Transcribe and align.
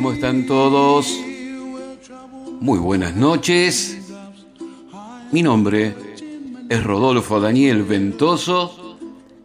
¿Cómo 0.00 0.14
están 0.14 0.46
todos? 0.46 1.20
Muy 2.58 2.78
buenas 2.78 3.14
noches. 3.16 3.98
Mi 5.30 5.42
nombre 5.42 5.94
es 6.70 6.82
Rodolfo 6.82 7.38
Daniel 7.38 7.82
Ventoso 7.82 8.96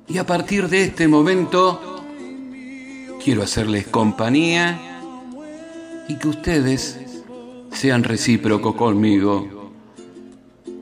y 0.07 0.17
a 0.17 0.25
partir 0.25 0.69
de 0.69 0.83
este 0.83 1.09
momento 1.09 2.05
quiero 3.21 3.44
hacerles 3.44 3.88
compañía 3.88 4.79
y 6.07 6.15
que 6.15 6.29
ustedes 6.29 7.01
sean 7.73 8.05
recíprocos 8.05 8.75
conmigo. 8.75 9.73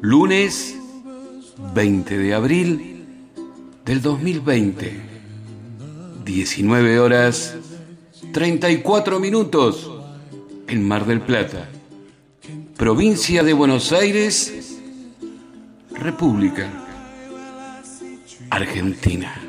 Lunes 0.01 0.77
20 1.73 2.15
de 2.19 2.33
abril 2.35 3.05
del 3.85 4.03
2020, 4.03 5.01
19 6.25 6.99
horas 6.99 7.55
34 8.33 9.19
minutos 9.19 9.91
en 10.67 10.87
Mar 10.87 11.05
del 11.05 11.21
Plata, 11.21 11.69
provincia 12.75 13.43
de 13.43 13.53
Buenos 13.53 13.91
Aires, 13.91 14.79
República 15.91 16.67
Argentina. 18.49 19.39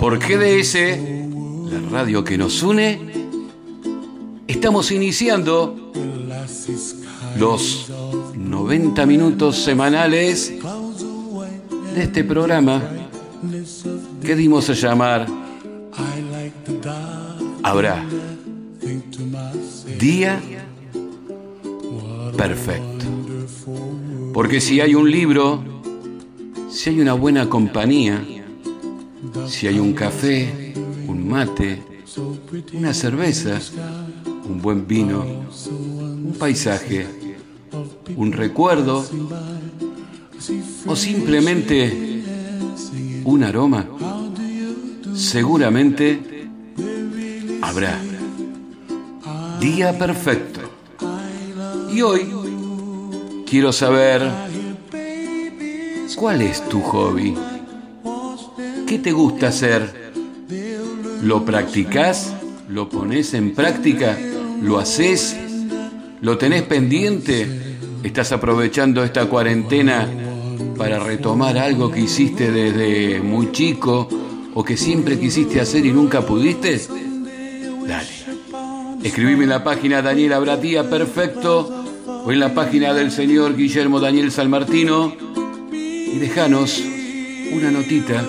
Por 0.00 0.18
GDS, 0.18 0.74
la 1.70 1.90
radio 1.90 2.24
que 2.24 2.36
nos 2.36 2.62
une, 2.64 3.03
Estamos 4.64 4.90
iniciando 4.92 5.92
los 7.38 7.92
90 8.34 9.04
minutos 9.04 9.58
semanales 9.58 10.54
de 11.94 12.02
este 12.02 12.24
programa 12.24 12.82
que 14.22 14.34
dimos 14.34 14.70
a 14.70 14.72
llamar 14.72 15.26
Habrá 17.62 18.06
Día 19.98 20.40
Perfecto. 22.34 23.04
Porque 24.32 24.62
si 24.62 24.80
hay 24.80 24.94
un 24.94 25.10
libro, 25.10 25.62
si 26.70 26.88
hay 26.88 27.02
una 27.02 27.12
buena 27.12 27.50
compañía, 27.50 28.24
si 29.46 29.66
hay 29.66 29.78
un 29.78 29.92
café, 29.92 30.72
un 31.06 31.28
mate, 31.28 31.82
una 32.72 32.94
cerveza, 32.94 33.60
un 34.48 34.60
buen 34.60 34.86
vino, 34.86 35.24
un 35.24 36.34
paisaje, 36.38 37.06
un 38.16 38.32
recuerdo 38.32 39.04
o 40.86 40.96
simplemente 40.96 42.22
un 43.24 43.42
aroma, 43.42 43.86
seguramente 45.14 46.48
habrá. 47.62 47.98
Día 49.60 49.96
perfecto. 49.98 50.60
Y 51.90 52.02
hoy 52.02 52.28
quiero 53.46 53.72
saber 53.72 54.22
cuál 56.16 56.42
es 56.42 56.68
tu 56.68 56.80
hobby. 56.82 57.34
¿Qué 58.86 58.98
te 58.98 59.12
gusta 59.12 59.48
hacer? 59.48 60.12
¿Lo 61.22 61.44
practicas? 61.44 62.34
¿Lo 62.68 62.88
pones 62.88 63.32
en 63.32 63.54
práctica? 63.54 64.18
¿Lo 64.62 64.78
haces? 64.78 65.36
¿Lo 66.20 66.38
tenés 66.38 66.62
pendiente? 66.62 67.46
¿Estás 68.02 68.32
aprovechando 68.32 69.02
esta 69.02 69.26
cuarentena 69.26 70.08
para 70.76 70.98
retomar 70.98 71.56
algo 71.58 71.90
que 71.90 72.00
hiciste 72.00 72.50
desde 72.50 73.20
muy 73.20 73.52
chico 73.52 74.08
o 74.54 74.64
que 74.64 74.76
siempre 74.76 75.18
quisiste 75.18 75.60
hacer 75.60 75.86
y 75.86 75.92
nunca 75.92 76.22
pudiste? 76.22 76.80
Dale. 77.86 78.08
Escribime 79.02 79.44
en 79.44 79.50
la 79.50 79.64
página 79.64 80.00
Daniel 80.00 80.32
Abratía 80.32 80.88
Perfecto 80.88 81.84
o 82.06 82.32
en 82.32 82.40
la 82.40 82.54
página 82.54 82.94
del 82.94 83.10
señor 83.10 83.56
Guillermo 83.56 84.00
Daniel 84.00 84.32
Salmartino 84.32 85.14
y 85.72 86.18
déjanos 86.18 86.82
una 87.52 87.70
notita 87.70 88.24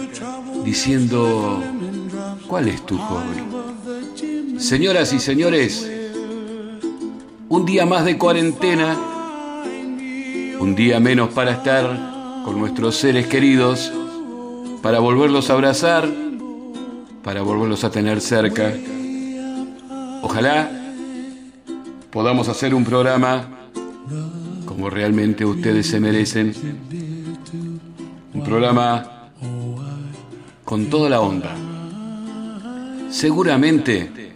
diciendo 0.66 1.64
cuál 2.48 2.68
es 2.68 2.86
tu 2.86 2.98
hobby. 2.98 4.60
Señoras 4.60 5.14
y 5.14 5.20
señores, 5.20 5.90
un 7.48 7.66
día 7.66 7.86
más 7.86 8.06
de 8.06 8.18
cuarentena, 8.18 8.98
un 10.60 10.76
día 10.76 11.00
menos 11.00 11.30
para 11.30 11.52
estar 11.52 12.42
con 12.44 12.58
nuestros 12.58 12.96
seres 12.96 13.28
queridos, 13.28 13.92
para 14.82 15.00
volverlos 15.00 15.50
a 15.50 15.54
abrazar, 15.54 16.10
para 17.24 17.42
volverlos 17.42 17.84
a 17.84 17.92
tener 17.92 18.22
cerca. 18.22 18.74
Ojalá 20.22 20.70
podamos 22.12 22.48
hacer 22.50 22.74
un 22.74 22.84
programa 22.84 23.48
como 24.66 24.90
realmente 24.90 25.46
ustedes 25.46 25.88
se 25.88 26.00
merecen. 26.00 26.54
Un 28.34 28.44
programa 28.44 29.30
con 30.64 30.88
toda 30.88 31.10
la 31.10 31.22
onda. 31.22 31.56
Seguramente 33.10 34.34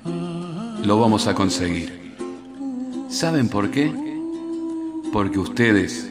lo 0.84 1.00
vamos 1.00 1.28
a 1.28 1.34
conseguir. 1.34 1.99
¿Saben 3.10 3.50
por 3.50 3.72
qué? 3.72 3.92
Porque 5.12 5.40
ustedes 5.40 6.10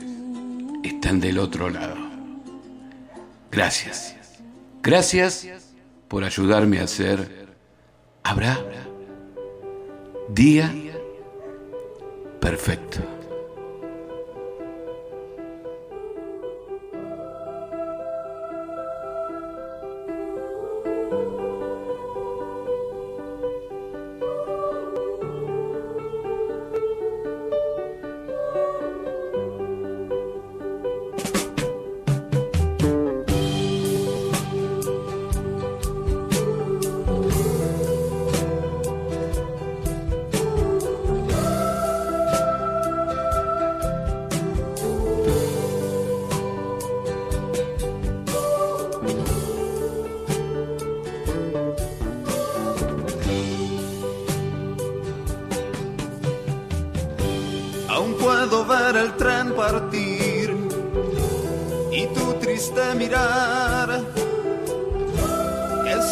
están 0.83 1.21
del 1.21 1.39
otro 1.39 1.71
lado. 1.71 1.97
Gracias. 3.51 4.17
Gracias 4.83 5.47
por 6.09 6.25
ayudarme 6.25 6.81
a 6.81 6.85
hacer. 6.85 7.49
¿Habrá? 8.23 8.59
Día 10.29 10.75
perfecto. 12.41 13.18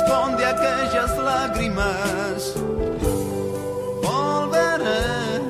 esconde 0.07 0.45
aquellas 0.45 1.19
lágrimas. 1.19 2.55
Volveré, 4.03 5.41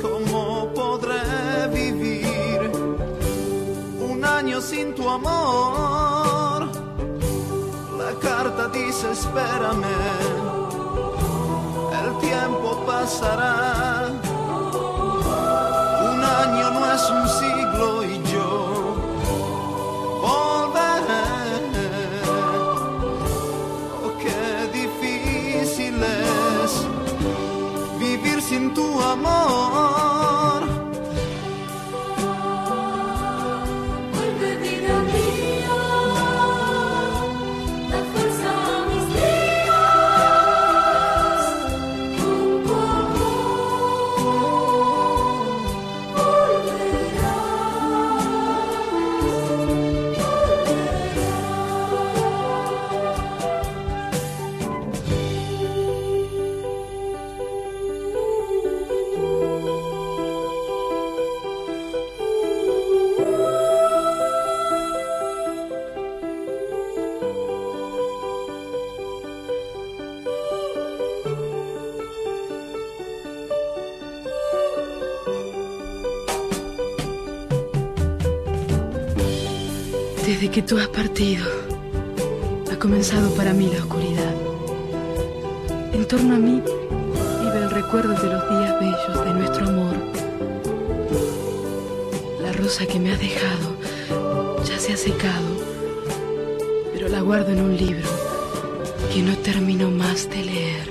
¿cómo 0.00 0.72
podré 0.74 1.68
vivir 1.72 2.70
un 4.00 4.24
año 4.24 4.60
sin 4.60 4.94
tu 4.94 5.08
amor? 5.08 6.68
La 7.98 8.12
carta 8.20 8.68
dice 8.68 9.10
espérame, 9.10 9.96
el 12.02 12.18
tiempo 12.18 12.84
pasará. 12.86 14.08
Un 16.12 16.24
año 16.24 16.70
no 16.70 16.92
es 16.94 17.10
un 17.10 17.28
siglo 17.28 18.04
y 18.04 18.19
Que 80.52 80.62
tú 80.62 80.78
has 80.78 80.88
partido, 80.88 81.46
ha 82.72 82.76
comenzado 82.76 83.30
para 83.36 83.52
mí 83.52 83.70
la 83.72 83.78
oscuridad. 83.78 84.34
En 85.92 86.04
torno 86.08 86.34
a 86.34 86.38
mí 86.38 86.60
vive 86.60 87.58
el 87.62 87.70
recuerdo 87.70 88.14
de 88.14 88.32
los 88.32 88.50
días 88.50 88.80
bellos 88.80 89.24
de 89.24 89.34
nuestro 89.34 89.68
amor. 89.68 89.94
La 92.42 92.52
rosa 92.52 92.84
que 92.84 92.98
me 92.98 93.12
has 93.12 93.20
dejado 93.20 93.76
ya 94.64 94.76
se 94.80 94.92
ha 94.92 94.96
secado, 94.96 95.46
pero 96.92 97.08
la 97.08 97.20
guardo 97.20 97.52
en 97.52 97.60
un 97.60 97.76
libro 97.76 98.08
que 99.14 99.22
no 99.22 99.36
termino 99.38 99.88
más 99.88 100.28
de 100.30 100.44
leer. 100.44 100.90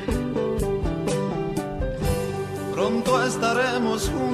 Pronto 2.71 3.21
estaremos 3.25 4.09
juntos, 4.09 4.28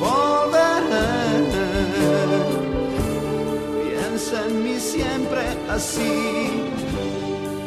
Volveré. 0.00 1.08
Piensa 3.84 4.46
en 4.46 4.64
mí 4.64 4.80
siempre 4.80 5.42
así, 5.70 6.64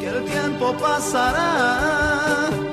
que 0.00 0.06
el 0.08 0.24
tiempo 0.24 0.74
pasará. 0.78 2.65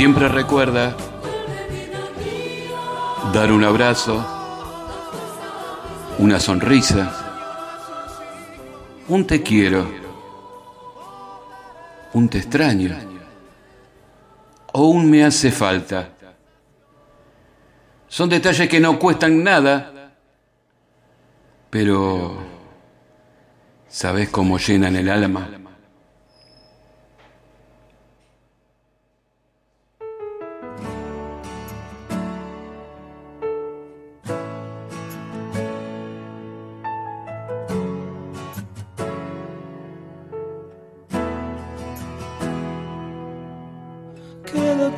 Siempre 0.00 0.28
recuerda 0.28 0.96
dar 3.34 3.52
un 3.52 3.62
abrazo, 3.62 4.24
una 6.16 6.40
sonrisa, 6.40 7.12
un 9.08 9.26
te 9.26 9.42
quiero, 9.42 9.92
un 12.14 12.30
te 12.30 12.38
extraño 12.38 12.96
o 14.72 14.86
un 14.86 15.10
me 15.10 15.22
hace 15.22 15.52
falta. 15.52 16.08
Son 18.08 18.30
detalles 18.30 18.70
que 18.70 18.80
no 18.80 18.98
cuestan 18.98 19.44
nada, 19.44 20.14
pero 21.68 22.38
¿sabes 23.86 24.30
cómo 24.30 24.56
llenan 24.56 24.96
el 24.96 25.10
alma? 25.10 25.59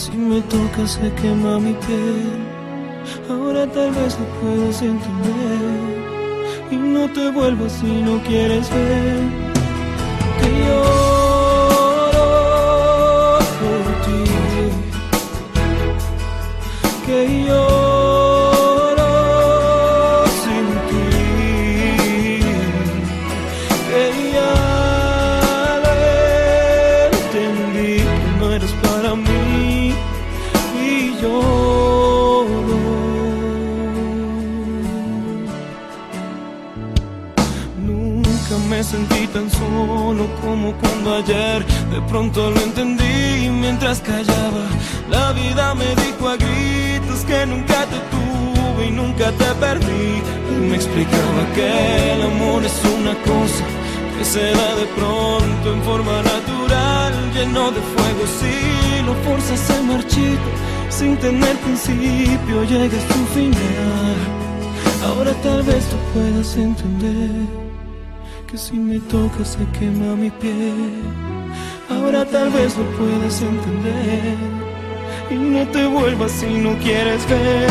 si 0.00 0.12
me 0.12 0.40
tocas 0.42 0.92
se 0.92 1.12
quema 1.20 1.58
mi 1.58 1.74
piel. 1.74 2.40
Ahora 3.28 3.66
tal 3.66 3.90
vez 3.98 4.16
lo 4.18 4.26
puedas 4.40 4.80
entender 4.80 5.80
y 6.70 6.76
no 6.76 7.02
te 7.12 7.30
vuelvas 7.30 7.72
si 7.72 7.86
no 8.06 8.14
quieres 8.28 8.70
ver 8.70 9.20
que 10.38 10.48
lloro 10.64 12.28
por 13.60 13.84
ti, 14.04 14.22
que 17.06 17.18
lloro 17.46 17.79
tan 39.40 39.50
solo 39.50 40.26
como 40.42 40.72
cuando 40.80 41.14
ayer 41.14 41.64
de 41.90 42.00
pronto 42.08 42.50
lo 42.50 42.60
entendí 42.60 43.48
mientras 43.48 44.00
callaba. 44.00 44.64
La 45.08 45.32
vida 45.32 45.74
me 45.74 45.88
dijo 46.02 46.28
a 46.28 46.36
gritos 46.36 47.20
que 47.26 47.46
nunca 47.46 47.86
te 47.92 47.98
tuve 48.14 48.88
y 48.88 48.90
nunca 48.90 49.32
te 49.32 49.48
perdí. 49.64 50.22
Y 50.50 50.54
me 50.68 50.76
explicaba 50.76 51.42
que 51.54 52.12
el 52.12 52.22
amor 52.22 52.64
es 52.64 52.78
una 52.98 53.14
cosa 53.30 53.64
que 54.18 54.24
se 54.24 54.44
da 54.58 54.74
de 54.82 54.86
pronto 54.98 55.66
en 55.74 55.82
forma 55.82 56.16
natural, 56.22 57.12
lleno 57.34 57.70
de 57.70 57.80
fuego. 57.92 58.22
Si 58.38 59.02
lo 59.06 59.14
forzas 59.24 59.60
se 59.60 59.82
marchita, 59.82 60.50
sin 60.90 61.16
tener 61.16 61.56
principio 61.58 62.64
llega 62.64 62.96
a 62.98 63.06
su 63.12 63.20
final. 63.36 64.16
Ahora 65.06 65.32
tal 65.42 65.62
vez 65.62 65.82
tú 65.88 65.96
puedas 66.12 66.56
entender 66.56 67.69
que 68.50 68.58
si 68.58 68.74
me 68.74 68.98
tocas 68.98 69.48
se 69.50 69.64
quema 69.78 70.16
mi 70.16 70.30
piel. 70.30 71.02
Ahora 71.88 72.24
tal 72.24 72.50
vez 72.50 72.76
lo 72.76 72.84
puedas 72.98 73.40
entender 73.42 74.36
y 75.30 75.34
no 75.34 75.68
te 75.68 75.86
vuelvas 75.86 76.32
si 76.32 76.46
no 76.46 76.76
quieres 76.78 77.24
ver 77.28 77.68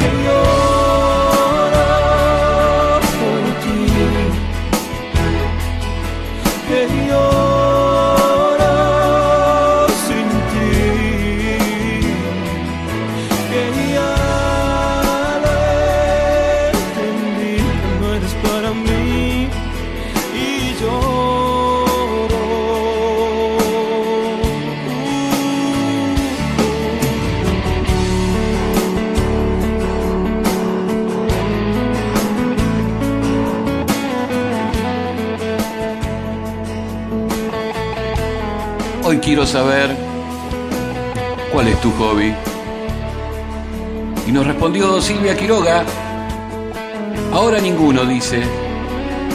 que 0.00 0.10
lloro 0.24 0.60
por 3.20 3.44
ti, 3.62 3.76
que 6.68 7.08
lloro 7.08 7.53
Hoy 39.06 39.18
quiero 39.18 39.46
saber 39.46 39.94
cuál 41.52 41.68
es 41.68 41.78
tu 41.82 41.90
hobby. 41.92 42.34
Y 44.26 44.32
nos 44.32 44.46
respondió 44.46 44.98
Silvia 45.02 45.36
Quiroga. 45.36 45.84
Ahora 47.30 47.60
ninguno, 47.60 48.06
dice. 48.06 48.42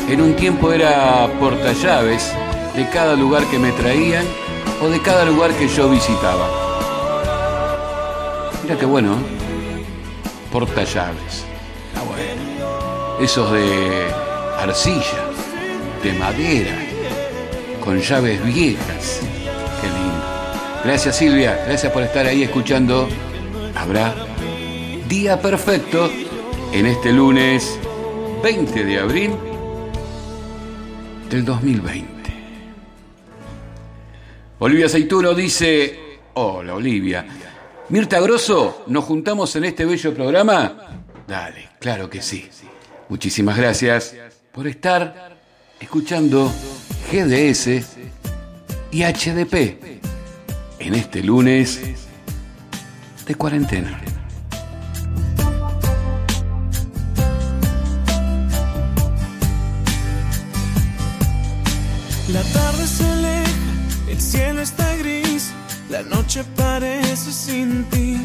En 0.09 0.21
un 0.21 0.35
tiempo 0.35 0.73
era 0.73 1.29
portallaves 1.39 2.33
de 2.75 2.89
cada 2.89 3.13
lugar 3.15 3.45
que 3.45 3.59
me 3.59 3.71
traían 3.73 4.25
o 4.81 4.87
de 4.87 4.99
cada 5.03 5.23
lugar 5.23 5.51
que 5.51 5.67
yo 5.67 5.87
visitaba. 5.87 6.47
Mira 8.63 8.75
qué 8.75 8.85
bueno, 8.87 9.13
¿eh? 9.13 9.83
portallaves. 10.51 11.45
Ah, 11.95 12.01
bueno. 12.07 13.21
Esos 13.21 13.51
de 13.51 14.07
arcilla, 14.57 15.29
de 16.01 16.13
madera, 16.13 16.75
con 17.83 17.99
llaves 17.99 18.43
viejas. 18.43 19.28
Gracias 20.83 21.17
Silvia, 21.17 21.61
gracias 21.65 21.91
por 21.91 22.03
estar 22.03 22.25
ahí 22.25 22.41
escuchando. 22.43 23.07
Habrá 23.75 24.15
día 25.09 25.41
perfecto 25.41 26.09
en 26.71 26.85
este 26.85 27.11
lunes 27.11 27.77
20 28.41 28.85
de 28.85 28.99
abril 28.99 29.31
del 31.29 31.43
2020. 31.43 32.09
Olivia 34.59 34.85
Aceituno 34.85 35.33
dice, 35.33 36.19
hola 36.35 36.75
Olivia, 36.75 37.25
Mirta 37.89 38.21
Grosso, 38.21 38.83
¿nos 38.87 39.03
juntamos 39.03 39.53
en 39.57 39.65
este 39.65 39.85
bello 39.85 40.13
programa? 40.13 41.03
Dale, 41.27 41.69
claro 41.79 42.09
que 42.09 42.21
sí. 42.21 42.47
Muchísimas 43.09 43.57
gracias 43.57 44.15
por 44.53 44.65
estar 44.65 45.37
escuchando 45.79 46.49
GDS 47.11 47.67
y 48.91 49.03
HDP 49.03 49.99
en 50.79 50.95
este 50.95 51.23
lunes 51.23 51.79
de 53.25 53.35
cuarentena. 53.35 53.99
La 62.31 62.43
tarde 62.43 62.87
se 62.87 63.05
aleja, 63.05 63.49
el 64.07 64.21
cielo 64.21 64.61
está 64.61 64.95
gris, 64.97 65.51
la 65.89 66.03
noche 66.03 66.43
parece 66.55 67.31
sin 67.31 67.83
ti. 67.85 68.17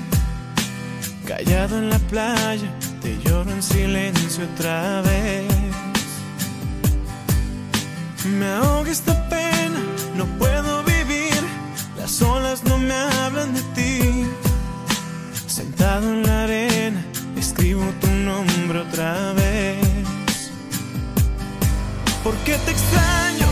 Callado 1.27 1.79
en 1.79 1.89
la 1.89 1.99
playa, 1.99 2.71
te 3.01 3.17
lloro 3.25 3.51
en 3.51 3.63
silencio 3.63 4.45
otra 4.53 5.01
vez. 5.01 5.45
Me 8.39 8.47
ahoga 8.47 8.91
esta 8.91 9.29
pena, 9.29 9.81
no 10.17 10.27
puedo 10.39 10.54
las 12.05 12.21
olas 12.21 12.63
no 12.65 12.77
me 12.77 12.93
hablan 12.93 13.55
de 13.55 13.63
ti. 13.77 14.27
Sentado 15.47 16.07
en 16.13 16.23
la 16.23 16.43
arena, 16.43 17.03
escribo 17.35 17.83
tu 18.03 18.09
nombre 18.09 18.81
otra 18.81 19.33
vez. 19.33 20.51
Porque 22.23 22.59
te 22.65 22.71
extraño 22.73 23.49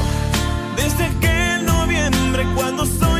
desde 0.76 1.04
aquel 1.04 1.64
noviembre 1.64 2.44
cuando 2.54 2.85
soñamos 2.85 3.12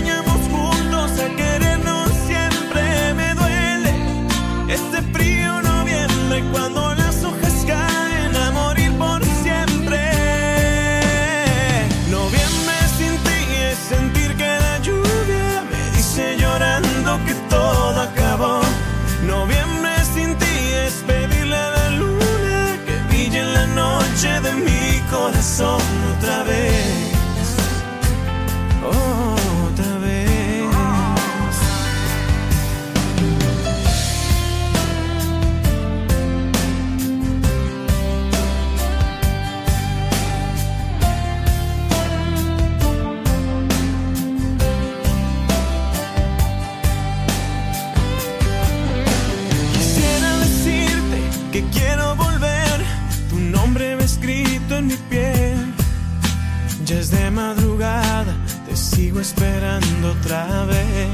esperando 59.23 60.11
otra 60.11 60.64
vez. 60.64 61.09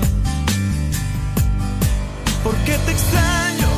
Porque 2.43 2.73
te 2.87 2.93
extraño 2.93 3.69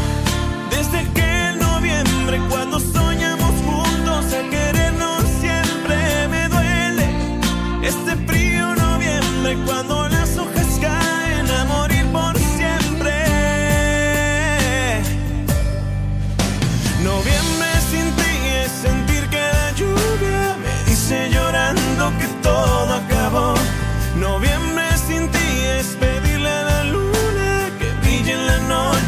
desde 0.71 0.99
aquel 1.01 1.59
noviembre 1.59 2.41
cuando 2.49 2.79
soñamos 2.79 3.55
juntos 3.67 4.25
a 4.39 4.43
querernos 4.49 5.25
siempre. 5.41 5.97
Me 6.29 6.49
duele 6.49 7.07
este 7.83 8.13
frío 8.29 8.73
noviembre 8.77 9.59
cuando 9.67 10.09
las 10.09 10.39
hojas 10.39 10.79
caen 10.81 11.51
a 11.51 11.65
morir 11.65 12.07
por 12.13 12.39
siempre. 12.57 13.17
Noviembre 17.03 17.71
sin 17.91 18.07
ti 18.19 18.33
es 18.63 18.71
sentir 18.87 19.23
que 19.29 19.43
la 19.59 19.73
lluvia 19.73 20.57
me 20.65 20.75
dice 20.89 21.31
llorando 21.33 22.13
que 22.21 22.50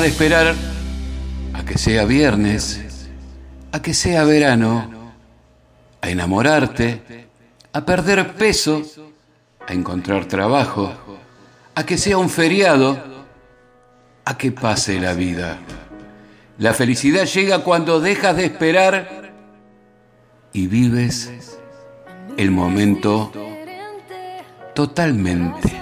De 0.00 0.08
esperar 0.08 0.54
a 1.52 1.64
que 1.66 1.76
sea 1.76 2.06
viernes, 2.06 2.80
a 3.72 3.82
que 3.82 3.92
sea 3.92 4.24
verano, 4.24 4.90
a 6.00 6.08
enamorarte, 6.08 7.28
a 7.74 7.84
perder 7.84 8.32
peso, 8.32 8.82
a 9.68 9.74
encontrar 9.74 10.24
trabajo, 10.24 10.90
a 11.74 11.84
que 11.84 11.98
sea 11.98 12.16
un 12.16 12.30
feriado, 12.30 12.98
a 14.24 14.38
que 14.38 14.50
pase 14.50 14.98
la 14.98 15.12
vida. 15.12 15.58
La 16.56 16.72
felicidad 16.72 17.26
llega 17.26 17.58
cuando 17.58 18.00
dejas 18.00 18.34
de 18.34 18.46
esperar 18.46 19.30
y 20.54 20.68
vives 20.68 21.30
el 22.38 22.50
momento 22.50 23.30
totalmente. 24.74 25.81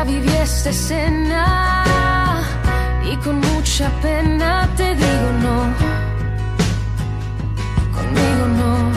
Ya 0.00 0.04
viví 0.04 0.30
y 3.04 3.16
con 3.16 3.38
mucha 3.38 3.90
pena 4.00 4.66
te 4.74 4.94
digo 4.94 5.32
no. 5.42 5.74
Conmigo 7.92 8.46
no. 8.56 8.89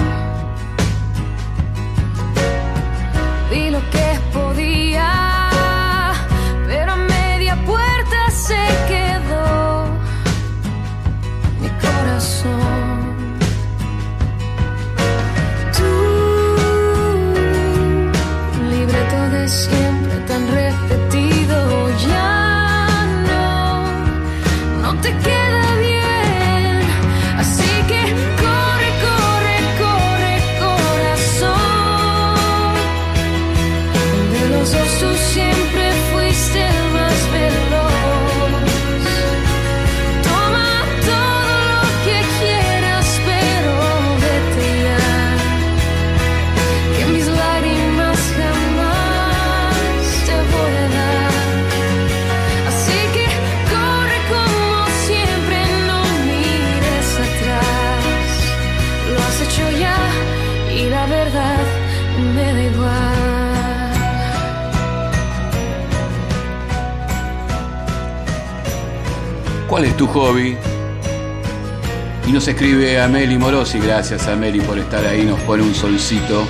Escribe 73.04 73.20
Ameli 73.20 73.38
Morosi, 73.38 73.80
gracias 73.80 74.28
Ameli 74.28 74.62
por 74.62 74.78
estar 74.78 75.06
ahí, 75.06 75.26
nos 75.26 75.40
pone 75.42 75.64
un 75.64 75.76
solcito 75.76 76.46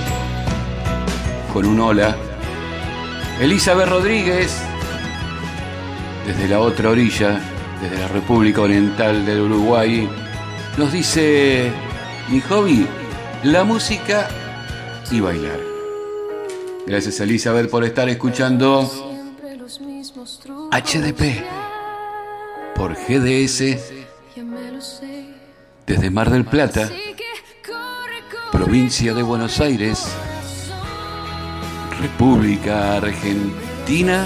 con 1.52 1.66
un 1.66 1.80
hola. 1.80 2.16
Elizabeth 3.40 3.88
Rodríguez, 3.88 4.56
desde 6.26 6.48
la 6.48 6.60
otra 6.60 6.90
orilla, 6.90 7.40
desde 7.82 7.98
la 7.98 8.08
República 8.08 8.60
Oriental 8.60 9.26
del 9.26 9.40
Uruguay, 9.40 10.08
nos 10.76 10.92
dice, 10.92 11.72
mi 12.30 12.40
hobby 12.40 12.86
la 13.42 13.64
música 13.64 14.28
y 15.10 15.20
bailar. 15.20 15.58
Gracias 16.86 17.20
Elizabeth 17.20 17.68
por 17.68 17.84
estar 17.84 18.08
escuchando 18.08 18.88
HDP 20.70 21.42
por 22.76 22.94
GDS 22.94 23.93
Mar 26.14 26.30
del 26.30 26.44
Plata, 26.44 26.88
provincia 28.52 29.12
de 29.14 29.22
Buenos 29.24 29.58
Aires, 29.58 30.06
República 32.00 32.98
Argentina, 32.98 34.24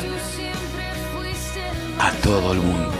a 1.98 2.10
todo 2.22 2.52
el 2.52 2.58
mundo. 2.60 2.97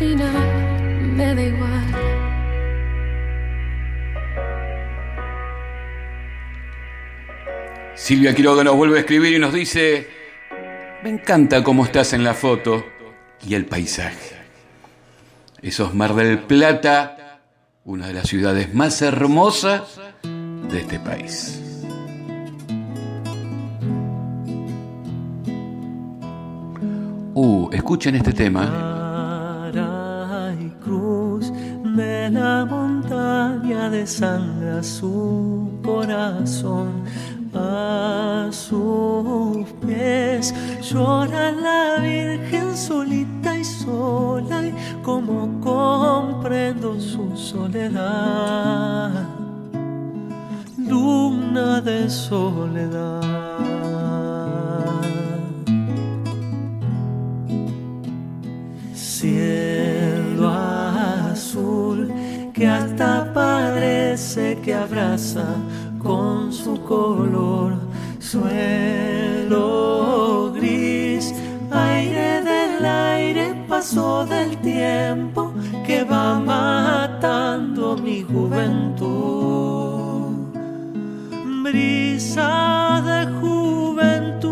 Me 0.00 1.34
da 1.34 1.42
igual. 1.42 1.84
Silvia 7.94 8.34
Quiroga 8.34 8.62
nos 8.62 8.76
vuelve 8.76 8.98
a 8.98 9.00
escribir 9.00 9.34
y 9.34 9.38
nos 9.40 9.52
dice, 9.52 10.08
me 11.02 11.10
encanta 11.10 11.64
cómo 11.64 11.84
estás 11.84 12.12
en 12.12 12.22
la 12.22 12.34
foto 12.34 12.84
y 13.44 13.54
el 13.54 13.66
paisaje. 13.66 14.36
Eso 15.60 15.86
es 15.86 15.94
Mar 15.94 16.14
del 16.14 16.38
Plata, 16.38 17.40
una 17.84 18.06
de 18.06 18.14
las 18.14 18.28
ciudades 18.28 18.72
más 18.72 19.02
hermosas 19.02 20.00
de 20.22 20.78
este 20.78 21.00
país. 21.00 21.60
Uh, 27.34 27.70
escuchen 27.72 28.14
este 28.14 28.32
tema. 28.32 28.97
La 32.30 32.64
montaña 32.64 33.90
de 33.90 34.06
sangre 34.06 34.82
su 34.82 35.70
corazón. 35.84 37.04
A 37.54 38.48
sus 38.52 39.66
pies 39.84 40.54
llora 40.82 41.50
la 41.50 41.98
Virgen 42.00 42.76
solita 42.76 43.56
y 43.58 43.64
sola, 43.64 44.66
y 44.66 44.74
como 45.02 45.60
comprendo 45.60 47.00
su 47.00 47.36
soledad, 47.36 49.10
luna 50.76 51.80
de 51.80 52.08
soledad. 52.08 53.37
Con 66.02 66.52
su 66.52 66.82
color 66.82 67.78
suelo 68.18 69.72
gris 70.52 71.32
aire 71.70 72.42
del 72.42 72.84
aire 72.84 73.54
paso 73.68 74.26
del 74.26 74.56
tiempo 74.58 75.52
que 75.86 76.02
va 76.02 76.40
matando 76.40 77.96
mi 77.96 78.24
juventud 78.24 78.98
brisa 81.62 83.00
de 83.06 83.26
juventud 83.40 84.48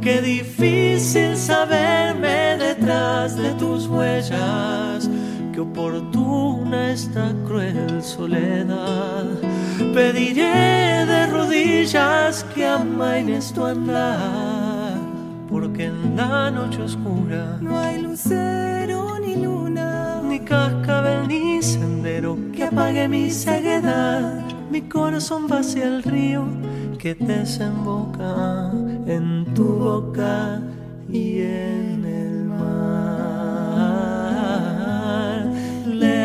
que 0.00 0.22
difícil 0.22 1.36
saberme 1.36 2.56
detrás 2.58 3.36
de 3.36 3.52
tus 3.54 3.86
huellas. 3.86 5.08
Qué 5.52 5.60
esta 6.74 7.32
cruel 7.46 8.02
soledad. 8.02 9.26
Pediré 9.94 11.06
de 11.06 11.26
rodillas 11.26 12.44
que 12.54 12.66
amaines 12.66 13.52
tu 13.52 13.64
andar, 13.64 14.98
porque 15.48 15.86
en 15.86 16.16
la 16.16 16.50
noche 16.50 16.82
oscura 16.82 17.58
no 17.60 17.78
hay 17.78 18.00
lucero 18.00 19.18
ni 19.18 19.36
luna, 19.36 20.20
ni 20.22 20.40
cascabel 20.40 21.28
ni 21.28 21.62
sendero 21.62 22.36
que 22.52 22.64
apague 22.64 23.08
mi 23.08 23.30
ceguedad. 23.30 24.42
Mi 24.70 24.82
corazón 24.82 25.46
va 25.50 25.58
hacia 25.58 25.84
el 25.84 26.02
río 26.02 26.44
que 26.98 27.14
desemboca 27.14 28.70
en 29.06 29.52
tu 29.54 29.64
boca 29.64 30.62
y 31.10 31.40
en 31.40 32.04
el 32.06 32.11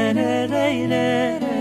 Le, 0.07 0.13
le, 0.13 0.47
le, 0.47 1.37
le, 1.39 1.56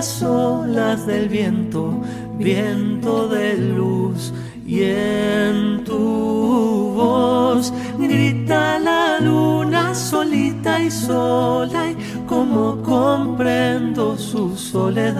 las 0.00 0.22
olas 0.22 1.06
del 1.06 1.28
viento, 1.28 2.00
viento 2.38 3.28
de 3.28 3.54
luz 3.58 4.32
y 4.66 4.82
en 4.84 5.84
tu 5.84 6.94
voz 6.94 7.70
grita 7.98 8.78
la 8.78 9.20
luna 9.20 9.94
solita 9.94 10.82
y 10.82 10.90
sola 10.90 11.90
y 11.90 11.96
como 12.26 12.82
comprendo 12.82 14.16
su 14.16 14.56
soledad. 14.56 15.18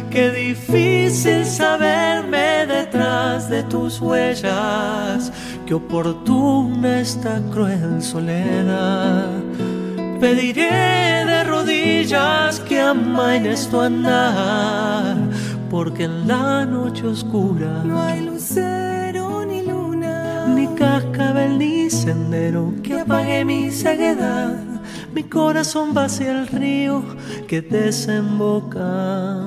qué 0.10 0.32
difícil 0.32 1.43
saberme 1.43 2.65
detrás 2.65 3.50
de 3.50 3.63
tus 3.63 4.00
huellas, 4.00 5.32
qué 5.69 5.75
oportuna 5.75 6.99
esta 6.99 7.39
cruel 7.51 8.01
soledad. 8.01 9.39
Pediré 10.19 11.25
de 11.27 11.43
rodillas 11.43 12.60
que 12.62 12.82
amaines 12.82 13.69
tu 13.69 13.79
andar, 13.79 15.15
porque 15.69 16.05
en 16.05 16.27
la 16.27 16.65
noche 16.65 17.05
oscura 17.05 17.84
no 17.86 18.01
hay 18.01 18.21
lucero 18.21 19.45
ni 19.45 19.62
luna, 19.62 20.47
ni 20.47 20.65
cascabel 20.69 21.60
ni 21.60 21.88
sendero 21.91 22.73
que 22.82 23.01
apague 23.01 23.45
mi 23.45 23.69
ceguedad. 23.69 24.58
Mi 25.13 25.21
corazón 25.21 25.93
va 25.95 26.05
hacia 26.05 26.32
el 26.32 26.47
río 26.47 27.03
que 27.47 27.62
desemboca 27.62 29.38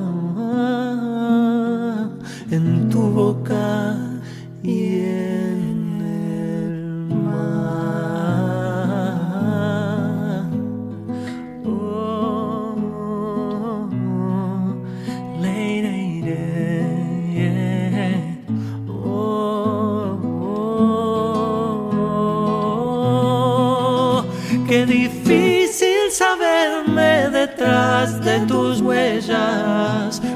en 2.48 2.88
tu 2.90 3.00
boca 3.10 3.96
y 4.62 5.31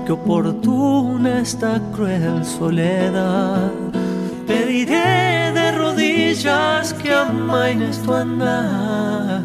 que 0.07 0.13
oportuna 0.13 1.41
esta 1.41 1.81
cruel 1.93 2.45
soledad. 2.45 3.73
Pediré 4.47 5.53
de 5.53 5.73
rodillas 5.73 6.95
que 6.95 7.13
amaines 7.13 8.01
tu 8.03 8.15
andar, 8.15 9.43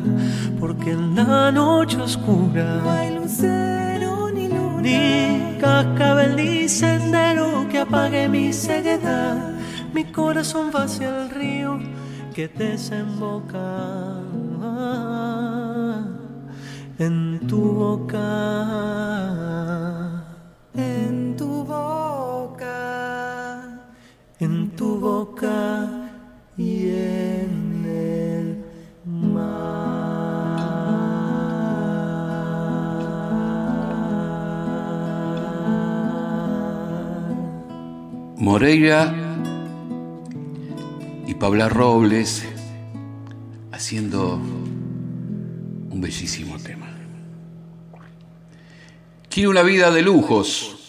porque 0.59 0.91
en 0.91 1.15
la 1.15 1.51
noche 1.51 1.97
oscura 1.99 2.79
No 2.83 2.91
hay 2.91 3.15
lucero 3.15 4.29
ni 4.31 4.47
luna. 4.47 4.81
ni 4.81 5.57
cascabel 5.59 6.35
ni 6.35 6.69
sendero 6.69 7.67
que 7.67 7.79
apague 7.79 8.29
mi 8.29 8.53
ceguedad. 8.53 9.55
Mi 9.93 10.03
corazón 10.05 10.69
va 10.73 10.83
hacia 10.83 11.09
el 11.09 11.29
río 11.31 11.79
que 12.35 12.47
desemboca 12.47 13.57
en 16.99 17.47
tu 17.47 17.61
boca. 17.83 19.70
Boca 25.01 25.89
y 26.57 26.89
en 26.89 27.85
el 27.87 28.63
mar. 29.03 29.41
Moreira 38.37 39.11
y 41.25 41.33
Paula 41.33 41.67
Robles 41.67 42.45
haciendo 43.71 44.35
un 44.35 45.99
bellísimo 45.99 46.59
tema. 46.59 46.87
Quiero 49.29 49.49
una 49.49 49.63
vida 49.63 49.89
de 49.89 50.03
lujos. 50.03 50.80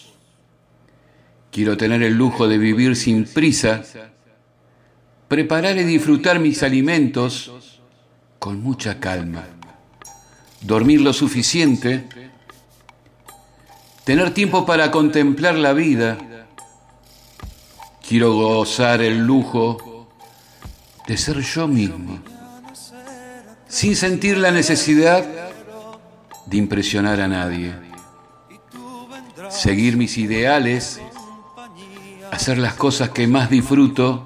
Quiero 1.53 1.77
tener 1.77 2.01
el 2.01 2.15
lujo 2.15 2.47
de 2.47 2.57
vivir 2.57 2.95
sin 2.95 3.25
prisa, 3.25 3.83
preparar 5.27 5.77
y 5.77 5.83
disfrutar 5.83 6.39
mis 6.39 6.63
alimentos 6.63 7.51
con 8.39 8.59
mucha 8.59 8.99
calma, 8.99 9.45
dormir 10.61 11.01
lo 11.01 11.13
suficiente, 11.13 12.09
tener 14.03 14.33
tiempo 14.33 14.65
para 14.65 14.89
contemplar 14.89 15.53
la 15.53 15.73
vida. 15.73 16.17
Quiero 18.01 18.33
gozar 18.33 19.03
el 19.03 19.19
lujo 19.19 20.09
de 21.05 21.17
ser 21.17 21.39
yo 21.41 21.67
mismo, 21.67 22.19
sin 23.67 23.95
sentir 23.95 24.39
la 24.39 24.49
necesidad 24.49 25.23
de 26.47 26.57
impresionar 26.57 27.21
a 27.21 27.27
nadie. 27.27 27.75
Seguir 29.51 29.97
mis 29.97 30.17
ideales, 30.17 30.99
hacer 32.33 32.57
las 32.57 32.73
cosas 32.73 33.09
que 33.09 33.27
más 33.27 33.51
disfruto 33.51 34.25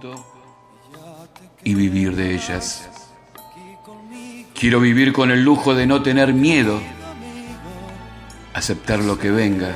y 1.62 1.76
vivir 1.76 2.16
de 2.16 2.36
ellas. 2.36 2.90
Quiero 4.58 4.80
vivir 4.80 5.12
con 5.12 5.30
el 5.30 5.44
lujo 5.44 5.76
de 5.76 5.86
no 5.86 6.02
tener 6.02 6.34
miedo, 6.34 6.80
aceptar 8.54 9.00
lo 9.00 9.20
que 9.20 9.30
venga, 9.30 9.76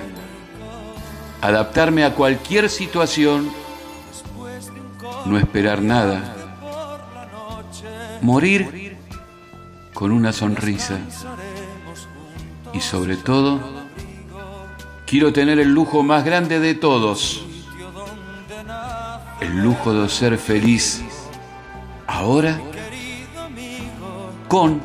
adaptarme 1.41 2.05
a 2.05 2.15
cualquier 2.15 2.69
situación, 2.69 3.51
no 5.25 5.37
esperar 5.37 5.81
nada, 5.81 6.33
morir 8.21 8.97
con 9.93 10.13
una 10.13 10.31
sonrisa 10.31 10.99
y 12.73 12.79
sobre 12.79 13.17
todo, 13.17 13.59
quiero 15.05 15.33
tener 15.33 15.59
el 15.59 15.73
lujo 15.73 16.01
más 16.01 16.23
grande 16.23 16.61
de 16.61 16.75
todos, 16.75 17.45
el 19.41 19.63
lujo 19.63 19.93
de 19.93 20.07
ser 20.07 20.37
feliz 20.37 21.01
ahora 22.07 22.59
con 24.47 24.81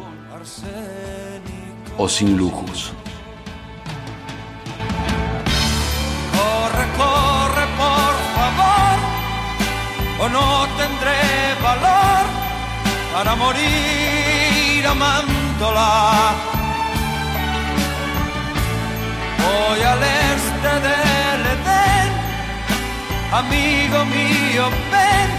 o 1.98 2.08
sin 2.08 2.36
lujos. 2.36 2.95
Amigo 23.38 23.98
mío, 24.16 24.64
ven 24.92 25.30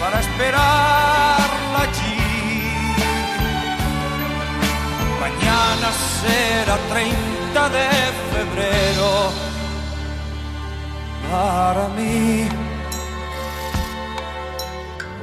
para 0.00 0.20
esperarla 0.20 1.78
allí. 1.86 2.16
Mañana 5.24 5.88
será 6.20 6.76
30 6.90 7.68
de 7.76 7.88
febrero 8.32 9.10
para 11.30 11.88
mí 11.96 12.48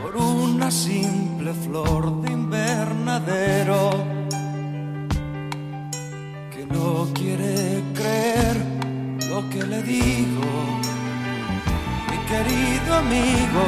por 0.02 0.16
una 0.18 0.70
simple 0.70 1.54
flor 1.54 2.22
de 2.22 2.32
invernadero 2.32 3.80
que 6.52 6.66
no 6.66 7.08
quiere 7.14 7.84
creer 7.94 8.58
lo 9.30 9.50
que 9.50 9.64
le 9.64 9.82
digo, 9.84 10.44
querido 12.34 12.92
amigo 12.96 13.66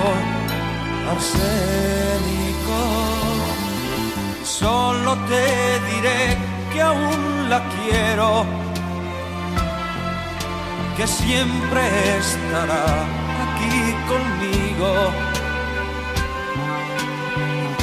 arsénico. 1.13 2.79
Solo 4.43 5.11
te 5.29 5.45
diré 5.89 6.23
que 6.71 6.79
aún 6.81 7.49
la 7.51 7.59
quiero 7.75 8.29
que 10.97 11.05
siempre 11.07 11.81
estará 12.23 12.85
aquí 13.45 13.77
conmigo. 14.11 14.91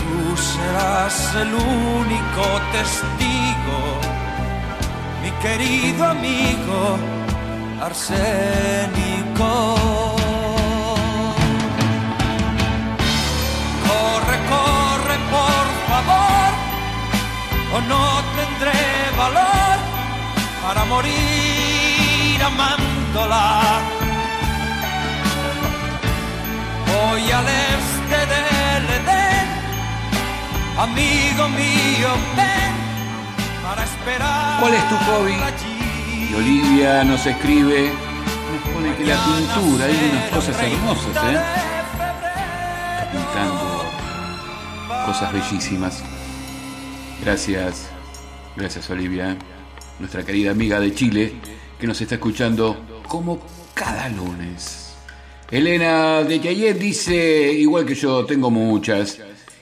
Tú 0.01 0.15
serás 0.51 1.17
el 1.43 1.51
único 1.55 2.45
testigo, 2.77 3.79
mi 5.23 5.31
querido 5.45 6.03
amigo 6.17 6.81
arsénico. 7.89 9.53
O 17.75 17.81
no 17.81 18.23
tendré 18.37 18.81
valor 19.17 19.77
para 20.63 20.85
morir 20.85 22.43
amándola. 22.45 23.81
Voy 26.87 27.31
al 27.31 27.47
este 27.49 28.19
del 28.33 28.85
Edén, 28.99 29.47
amigo 30.79 31.49
mío, 31.49 32.09
ven 32.37 32.75
para 33.63 33.85
esperar. 33.85 34.61
¿Cuál 34.61 34.75
es 34.75 34.89
tu 34.89 34.97
hobby? 35.07 35.37
Y 36.31 36.35
Olivia 36.35 37.05
nos 37.05 37.25
escribe, 37.27 37.93
nos 38.53 38.75
pone 38.75 38.95
que 38.97 39.05
la 39.05 39.17
pintura, 39.25 39.85
hay 39.87 40.11
unas 40.13 40.31
cosas 40.31 40.63
hermosas, 40.63 41.17
¿eh? 41.25 41.41
Pintando 43.13 43.85
cosas 45.07 45.33
bellísimas. 45.33 46.03
Gracias, 47.25 47.89
gracias 48.57 48.91
Olivia, 48.91 49.37
nuestra 50.01 50.25
querida 50.25 50.51
amiga 50.51 50.81
de 50.81 50.93
Chile, 50.93 51.33
que 51.79 51.87
nos 51.87 52.01
está 52.01 52.17
escuchando 52.17 53.01
como 53.07 53.41
cada 53.75 54.09
lunes. 54.09 54.95
Elena 55.49 56.25
de 56.25 56.41
Yayet 56.41 56.79
dice, 56.79 57.53
igual 57.53 57.87
que 57.87 57.95
yo, 57.95 58.27
tengo 58.27 58.51
muchas. 58.51 59.21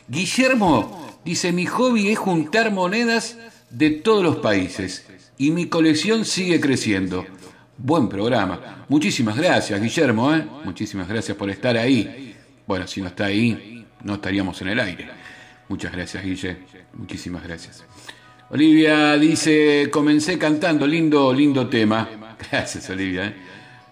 Guillermo 0.09 1.21
dice, 1.23 1.53
mi 1.53 1.67
hobby 1.67 2.09
es 2.09 2.19
juntar 2.19 2.73
monedas 2.73 3.37
de 3.69 3.91
todos 3.91 4.25
los 4.25 4.37
países 4.37 5.07
y 5.37 5.51
mi 5.51 5.67
colección 5.67 6.25
sigue 6.25 6.61
creciendo. 6.61 7.27
Buen 7.77 8.09
programa. 8.09 8.87
Muchísimas 8.89 9.37
gracias, 9.37 9.79
Guillermo. 9.83 10.35
¿eh? 10.35 10.47
Muchísimas 10.65 11.09
gracias 11.09 11.37
por 11.37 11.51
estar 11.51 11.77
ahí. 11.77 12.35
Bueno, 12.67 12.87
si 12.87 13.03
no 13.03 13.09
está 13.09 13.27
ahí, 13.27 13.87
no 14.03 14.15
estaríamos 14.15 14.63
en 14.63 14.69
el 14.69 14.81
aire. 14.81 15.11
Muchas 15.69 15.93
gracias, 15.93 16.25
Guille. 16.25 16.80
Muchísimas 16.95 17.43
gracias. 17.43 17.85
Olivia 18.51 19.17
dice, 19.17 19.89
comencé 19.93 20.39
cantando, 20.39 20.87
lindo, 20.87 21.33
lindo 21.33 21.69
tema. 21.69 22.09
Gracias, 22.51 22.91
Olivia. 22.91 23.27
¿eh? 23.27 23.37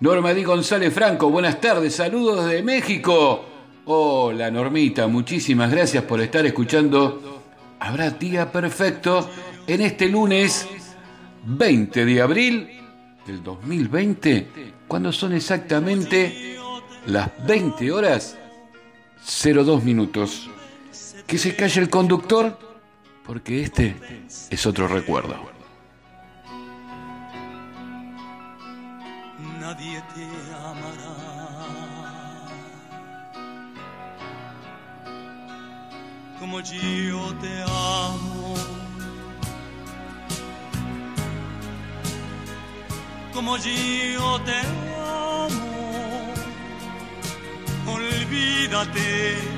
Norma 0.01 0.33
Di 0.35 0.43
González 0.43 0.93
Franco, 0.93 1.31
buenas 1.31 1.61
tardes, 1.61 1.95
saludos 1.95 2.49
de 2.49 2.63
México. 2.63 3.45
Hola, 3.85 4.51
Normita, 4.51 5.07
muchísimas 5.07 5.71
gracias 5.71 6.05
por 6.05 6.21
estar 6.21 6.45
escuchando. 6.45 7.43
Habrá 7.81 8.11
día 8.11 8.53
perfecto 8.53 9.29
en 9.67 9.81
este 9.81 10.09
lunes 10.09 10.69
20 11.47 12.05
de 12.05 12.21
abril 12.21 12.69
del 13.27 13.43
2020, 13.43 14.49
cuando 14.87 15.13
son 15.13 15.33
exactamente 15.33 16.59
las 17.07 17.31
20 17.47 17.91
horas 17.91 18.37
02 19.43 19.85
minutos. 19.85 20.51
Que 21.27 21.39
se 21.39 21.57
calle 21.57 21.81
el 21.81 21.91
conductor, 21.91 22.59
porque 23.29 23.63
este 23.63 23.95
es 24.49 24.65
otro 24.65 24.89
recuerdo. 24.89 25.37
Nadie 29.61 30.03
te 30.15 30.25
amará. 30.57 31.15
Como 36.41 36.61
yo 36.61 37.35
te 37.43 37.63
amo. 37.65 38.55
Como 43.35 43.59
yo 43.59 44.41
te 44.47 44.59
amo. 44.97 46.33
Olvídate. 47.93 49.58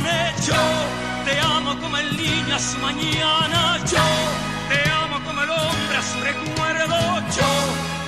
a 2.01 2.59
su 2.59 2.77
mañana, 2.79 3.77
yo 3.85 4.03
te 4.69 4.89
amo 4.89 5.19
como 5.25 5.41
el 5.43 5.49
hombre 5.49 5.97
a 5.97 6.01
su 6.01 6.19
recuerdo, 6.19 6.97
yo 7.37 7.51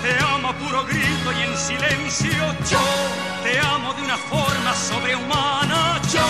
te 0.01 0.23
amo 0.23 0.49
a 0.49 0.53
puro 0.53 0.83
grito 0.85 1.31
y 1.31 1.43
en 1.43 1.57
silencio, 1.57 2.43
yo 2.69 2.83
te 3.43 3.59
amo 3.59 3.93
de 3.93 4.01
una 4.01 4.17
forma 4.17 4.73
sobrehumana, 4.73 6.01
yo 6.11 6.27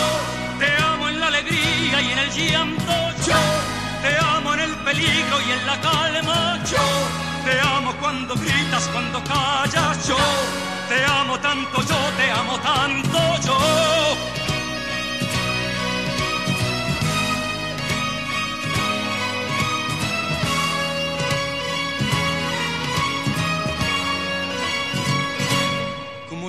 te 0.60 0.84
amo 0.84 1.10
en 1.10 1.20
la 1.20 1.28
alegría 1.28 2.02
y 2.02 2.12
en 2.12 2.20
el 2.20 2.32
llanto, 2.32 2.94
yo 3.26 3.42
te 4.04 4.18
amo 4.20 4.54
en 4.56 4.60
el 4.60 4.76
peligro 4.88 5.36
y 5.48 5.52
en 5.52 5.66
la 5.66 5.80
calma, 5.82 6.60
yo 6.70 6.86
te 7.46 7.60
amo 7.62 7.94
cuando 8.02 8.36
gritas, 8.36 8.90
cuando 8.92 9.24
callas, 9.24 10.08
yo 10.08 10.18
te 10.90 11.06
amo 11.06 11.40
tanto, 11.40 11.82
yo 11.82 12.00
te 12.18 12.32
amo 12.32 12.60
tanto, 12.60 13.20
yo. 13.46 14.13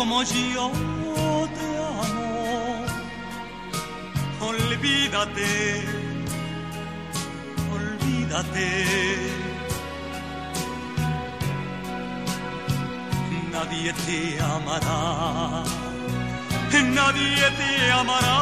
Como 0.00 0.22
yo 0.22 0.70
te 1.56 1.68
amo. 2.00 2.86
Olvídate, 4.50 5.50
olvídate. 7.76 8.68
Nadie 13.52 13.92
te 14.06 14.40
amará, 14.40 15.64
nadie 16.98 17.46
te 17.58 17.92
amará, 18.00 18.38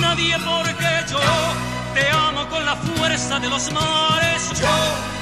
nadie 0.00 0.36
porque 0.50 0.92
yo 1.12 1.22
te 1.94 2.04
amo 2.10 2.48
con 2.48 2.64
la 2.66 2.74
fuerza 2.74 3.38
de 3.38 3.48
los 3.48 3.70
mares, 3.70 4.42
yo 4.60 5.21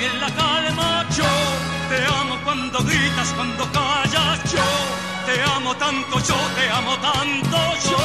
y 0.00 0.04
en 0.04 0.20
la 0.20 0.30
calma, 0.34 1.06
yo 1.16 1.24
te 1.88 2.04
amo 2.20 2.36
cuando 2.44 2.78
gritas, 2.84 3.32
cuando 3.34 3.64
callas, 3.72 4.52
yo 4.52 4.66
te 5.26 5.42
amo 5.42 5.74
tanto, 5.76 6.18
yo 6.20 6.36
te 6.56 6.70
amo 6.70 6.96
tanto, 6.98 7.58
yo. 7.88 7.98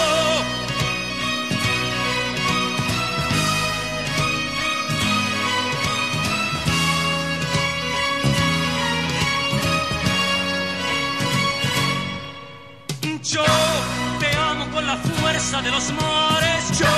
Yo 13.23 13.45
te 14.19 14.35
amo 14.35 14.65
con 14.73 14.85
la 14.85 14.97
fuerza 14.97 15.61
de 15.61 15.71
los 15.71 15.91
mares, 15.93 16.79
yo 16.79 16.93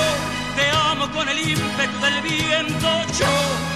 te 0.56 0.70
amo 0.90 1.10
con 1.12 1.28
el 1.28 1.38
ímpetu 1.38 1.98
del 2.00 2.20
viento, 2.22 2.88
yo 3.18 3.75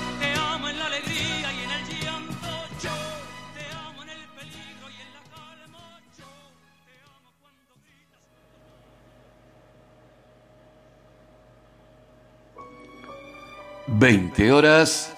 20 13.91 14.51
horas 14.51 15.13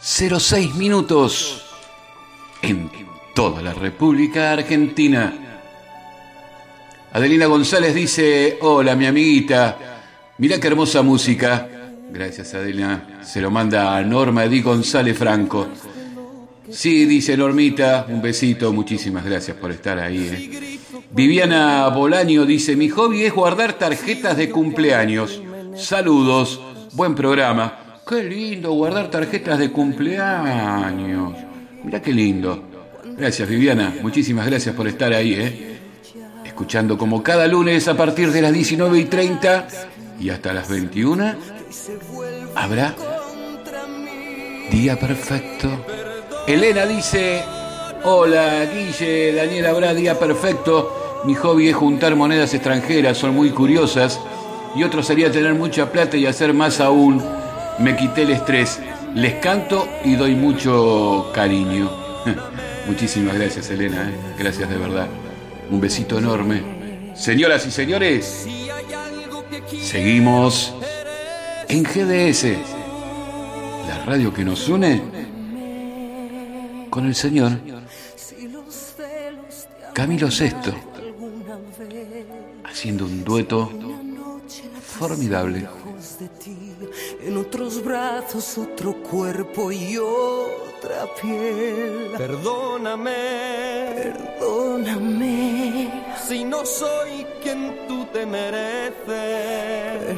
06 0.00 0.74
minutos 0.74 1.64
en 2.62 2.90
toda 3.34 3.62
la 3.62 3.74
República 3.74 4.52
Argentina. 4.52 5.32
Adelina 7.12 7.46
González 7.46 7.94
dice, 7.94 8.58
hola 8.62 8.96
mi 8.96 9.06
amiguita, 9.06 9.76
mira 10.38 10.58
qué 10.58 10.66
hermosa 10.66 11.02
música. 11.02 11.68
Gracias 12.10 12.54
Adelina, 12.54 13.20
se 13.22 13.40
lo 13.40 13.50
manda 13.50 13.96
a 13.96 14.02
Norma 14.02 14.44
Edith 14.44 14.64
González 14.64 15.16
Franco. 15.16 15.68
Sí, 16.70 17.04
dice 17.04 17.36
Normita, 17.36 18.06
un 18.08 18.22
besito, 18.22 18.72
muchísimas 18.72 19.24
gracias 19.24 19.56
por 19.56 19.70
estar 19.70 19.98
ahí. 19.98 20.28
eh. 20.32 20.78
Viviana 21.10 21.86
Bolaño 21.88 22.44
dice, 22.46 22.74
mi 22.76 22.88
hobby 22.88 23.24
es 23.24 23.32
guardar 23.32 23.74
tarjetas 23.74 24.36
de 24.36 24.50
cumpleaños. 24.50 25.40
Saludos, 25.76 26.60
buen 26.94 27.14
programa. 27.14 28.00
Qué 28.06 28.22
lindo 28.22 28.72
guardar 28.72 29.10
tarjetas 29.10 29.58
de 29.58 29.70
cumpleaños. 29.70 31.34
Mira 31.82 32.00
qué 32.00 32.12
lindo. 32.12 32.62
Gracias 33.16 33.48
Viviana, 33.48 33.94
muchísimas 34.02 34.46
gracias 34.46 34.74
por 34.74 34.88
estar 34.88 35.12
ahí, 35.12 35.34
eh. 35.34 35.78
escuchando 36.44 36.96
como 36.98 37.22
cada 37.22 37.46
lunes 37.46 37.86
a 37.86 37.96
partir 37.96 38.32
de 38.32 38.42
las 38.42 38.52
19 38.52 38.98
y 38.98 39.04
30 39.04 39.68
y 40.20 40.30
hasta 40.30 40.52
las 40.52 40.68
21, 40.68 41.34
habrá 42.56 42.94
Día 44.70 44.98
Perfecto. 44.98 45.68
Elena 46.46 46.86
dice, 46.86 47.44
hola 48.04 48.64
Guille, 48.66 49.34
Daniel, 49.34 49.66
habrá 49.66 49.94
Día 49.94 50.18
Perfecto. 50.18 51.22
Mi 51.24 51.34
hobby 51.34 51.68
es 51.68 51.76
juntar 51.76 52.16
monedas 52.16 52.52
extranjeras, 52.54 53.16
son 53.16 53.34
muy 53.34 53.50
curiosas. 53.50 54.20
Y 54.76 54.82
otro 54.82 55.02
sería 55.02 55.30
tener 55.30 55.54
mucha 55.54 55.90
plata 55.92 56.16
y 56.16 56.26
hacer 56.26 56.52
más 56.52 56.80
aún. 56.80 57.22
Me 57.78 57.96
quité 57.96 58.22
el 58.22 58.30
estrés. 58.30 58.80
Les 59.14 59.34
canto 59.34 59.88
y 60.04 60.16
doy 60.16 60.34
mucho 60.34 61.30
cariño. 61.32 61.90
Muchísimas 62.86 63.36
gracias, 63.36 63.70
Elena. 63.70 64.10
¿eh? 64.10 64.14
Gracias 64.38 64.68
de 64.68 64.76
verdad. 64.76 65.06
Un 65.70 65.80
besito 65.80 66.18
enorme. 66.18 66.62
Señoras 67.14 67.64
y 67.66 67.70
señores, 67.70 68.46
seguimos 69.80 70.74
en 71.68 71.84
GDS, 71.84 72.58
la 73.88 74.04
radio 74.04 74.34
que 74.34 74.44
nos 74.44 74.68
une 74.68 75.00
con 76.90 77.06
el 77.06 77.14
señor 77.14 77.52
Camilo 79.92 80.30
Sesto, 80.30 80.74
haciendo 82.64 83.04
un 83.04 83.22
dueto 83.22 83.70
formidable. 84.94 85.66
En 87.22 87.36
otros 87.36 87.82
brazos, 87.82 88.58
otro 88.58 88.94
cuerpo 89.02 89.70
y 89.72 89.96
otra 89.98 91.06
piel. 91.20 92.12
Perdóname, 92.16 93.12
Perdóname, 94.38 95.90
si 96.26 96.44
no 96.44 96.64
soy 96.66 97.26
quien 97.42 97.86
tú 97.88 98.04
te 98.12 98.26
mereces. 98.26 98.96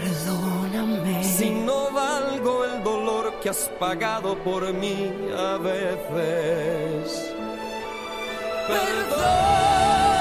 perdóname. 0.00 1.24
Si 1.24 1.50
no 1.50 1.90
valgo 1.92 2.64
el 2.64 2.82
dolor 2.82 3.34
que 3.40 3.50
has 3.50 3.70
pagado 3.78 4.36
por 4.42 4.72
mí 4.72 5.12
a 5.36 5.56
veces. 5.58 7.32
Perdóname, 8.68 10.15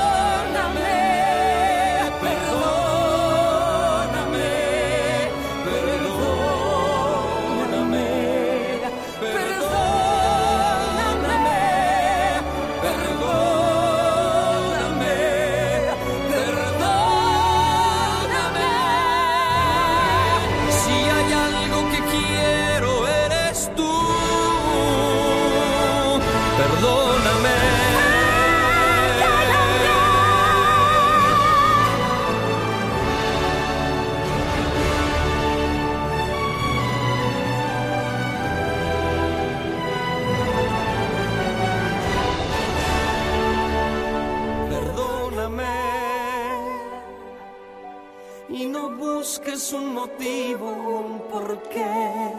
busques 49.55 49.73
un 49.73 49.93
motivo, 49.93 50.67
un 50.67 51.19
porqué. 51.31 52.31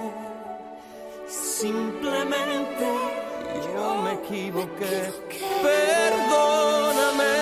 Simplemente 1.28 2.86
yo 3.72 3.94
me 4.02 4.12
equivoqué. 4.14 5.12
Perdóname. 5.62 7.35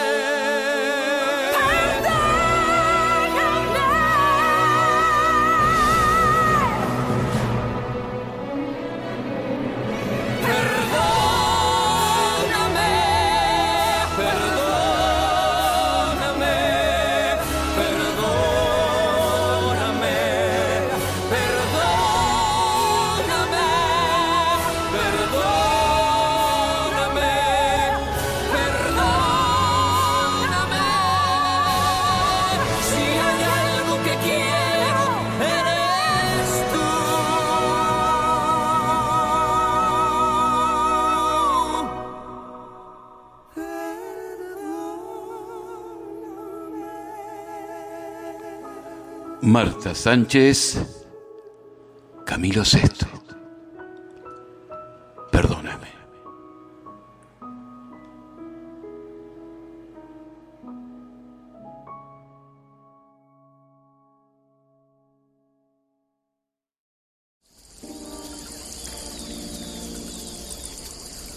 Marta 49.55 49.95
Sánchez, 49.95 50.81
Camilo 52.27 52.65
Sesto. 52.65 53.07
Perdóname. 55.31 55.87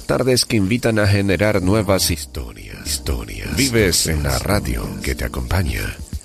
Tardes 0.07 0.45
que 0.45 0.57
invitan 0.57 0.97
a 0.97 1.05
generar 1.05 1.61
nuevas 1.61 2.09
historias. 2.09 2.83
Historias. 2.83 3.55
Vives 3.55 4.07
en 4.07 4.23
la 4.23 4.39
radio 4.39 4.89
que 5.03 5.13
te 5.13 5.25
acompaña 5.25 5.95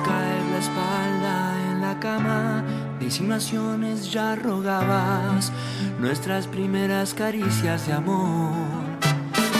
Caer 0.00 0.42
la 0.52 0.58
espalda 0.58 1.54
en 1.70 1.80
la 1.80 1.98
cama, 1.98 2.62
disimulaciones 3.00 4.12
ya 4.12 4.34
rogabas, 4.34 5.52
nuestras 5.98 6.46
primeras 6.46 7.14
caricias 7.14 7.86
de 7.86 7.94
amor. 7.94 8.52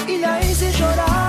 Y 0.06 0.18
la 0.18 0.40
hice 0.42 0.70
llorar, 0.72 1.25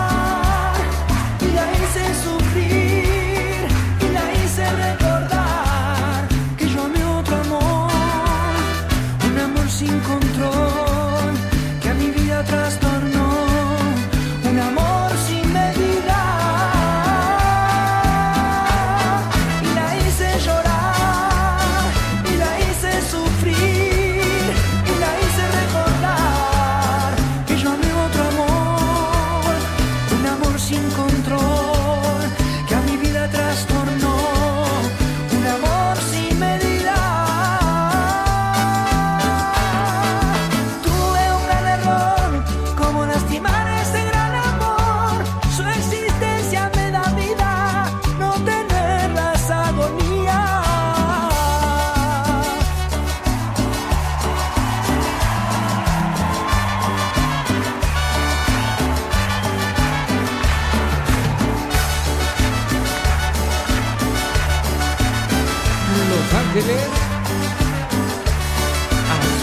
Los 66.18 66.34
Ángeles. 66.34 66.82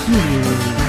Y 0.09 0.84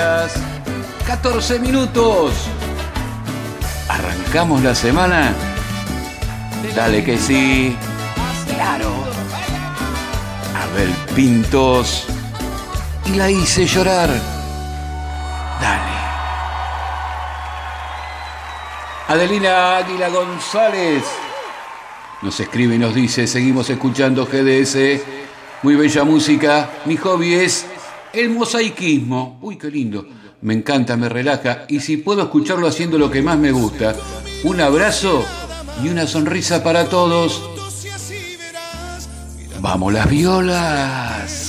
horas 0.00 0.32
14 1.06 1.58
minutos. 1.58 2.32
¿Arrancamos 3.88 4.62
la 4.62 4.74
semana? 4.74 5.32
Dale 6.74 7.04
que 7.04 7.18
sí. 7.18 7.76
Claro. 8.54 8.90
Abel 10.54 10.90
Pintos. 11.14 12.06
Y 13.06 13.14
la 13.14 13.30
hice 13.30 13.66
llorar. 13.66 14.08
Dale. 15.60 15.90
Adelina 19.08 19.78
Águila 19.78 20.08
González 20.08 21.04
nos 22.22 22.38
escribe 22.38 22.74
y 22.74 22.78
nos 22.78 22.94
dice, 22.94 23.26
seguimos 23.26 23.70
escuchando 23.70 24.26
GDS, 24.26 24.76
muy 25.62 25.74
bella 25.74 26.04
música, 26.04 26.70
mi 26.84 26.98
hobby 26.98 27.32
es 27.32 27.66
el 28.12 28.30
mosaicismo. 28.30 29.38
Uy, 29.42 29.56
qué 29.56 29.70
lindo, 29.70 30.06
me 30.42 30.54
encanta, 30.54 30.96
me 30.96 31.08
relaja 31.08 31.64
y 31.68 31.80
si 31.80 31.96
puedo 31.96 32.22
escucharlo 32.22 32.66
haciendo 32.66 32.98
lo 32.98 33.10
que 33.10 33.22
más 33.22 33.38
me 33.38 33.52
gusta, 33.52 33.94
un 34.44 34.60
abrazo 34.60 35.24
y 35.82 35.88
una 35.88 36.06
sonrisa 36.06 36.62
para 36.62 36.88
todos. 36.88 37.42
Vamos 39.60 39.92
las 39.92 40.08
violas. 40.08 41.39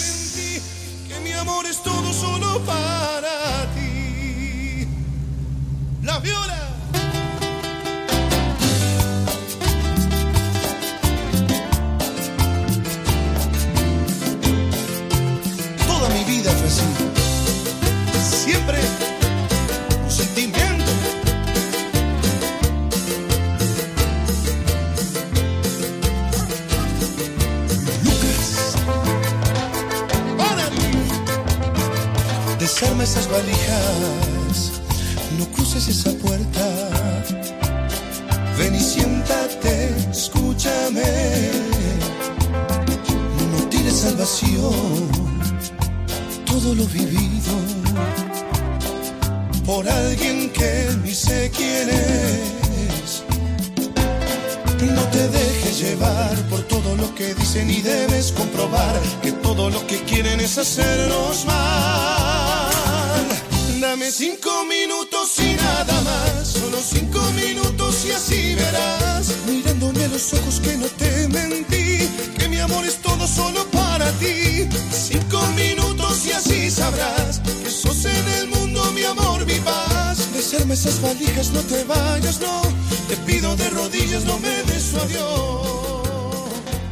Te 83.12 83.18
pido 83.18 83.54
de 83.58 83.70
rodillas, 83.72 84.24
no 84.24 84.40
me 84.40 84.64
des 84.64 84.84
su 84.84 84.98
adiós. 84.98 86.48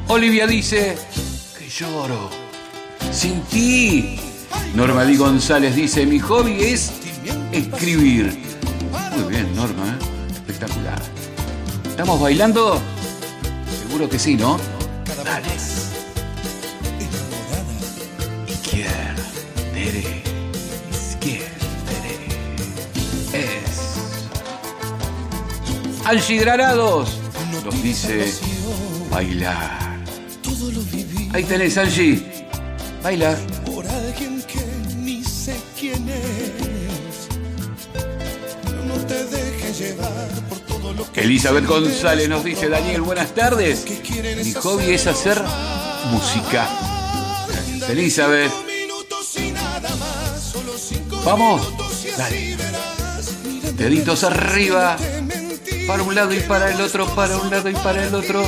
Olivia 0.10 0.46
dice 0.48 0.98
que 1.58 1.70
lloro 1.70 2.30
sin 3.12 3.42
ti. 3.44 4.20
Norma 4.76 5.06
Di 5.06 5.16
González 5.16 5.76
dice, 5.76 6.06
mi 6.06 6.20
hobby 6.20 6.62
es 6.62 6.92
escribir. 7.54 8.38
Muy 9.16 9.30
bien, 9.30 9.56
Norma, 9.56 9.88
¿eh? 9.88 10.36
espectacular. 10.36 11.02
¿Estamos 11.90 12.20
bailando? 12.20 12.82
Seguro 13.88 14.10
que 14.10 14.20
sí, 14.20 14.36
¿no? 14.36 14.60
Dale. 15.24 15.79
Granados 26.10 27.20
nos 27.64 27.84
dice 27.84 28.34
bailar. 29.12 30.01
Ahí 31.34 31.43
tenés, 31.43 31.78
Angie. 31.78 32.47
Baila. 33.03 33.38
por 33.64 33.86
alguien 33.88 34.41
que 34.41 34.60
ni 34.97 35.24
sé 35.24 35.55
quién 35.80 36.10
es. 36.10 37.30
No 38.88 38.95
te 39.05 39.24
dejes 39.26 39.78
llevar 39.78 40.30
por 40.49 40.57
todo 40.62 40.93
lo 40.93 41.12
que 41.12 41.22
Elizabeth 41.22 41.68
González 41.68 42.28
nos 42.28 42.43
dice, 42.43 42.70
Daniel, 42.70 43.01
buenas 43.01 43.36
tardes. 43.36 43.86
Mi 44.43 44.53
hobby 44.53 44.89
es 44.89 45.05
hacer 45.05 45.39
música. 46.12 46.68
Elizabeth. 47.88 48.51
Vamos. 51.24 51.72
Dale. 52.18 52.57
Deditos 53.76 54.24
arriba 54.24 54.97
para 55.90 56.04
un 56.04 56.14
lado 56.14 56.32
y 56.36 56.40
para 56.42 56.70
el 56.70 56.80
otro, 56.82 57.08
para 57.16 57.36
un 57.38 57.50
lado 57.50 57.68
y 57.68 57.74
para 57.74 58.06
el 58.06 58.14
otro. 58.14 58.44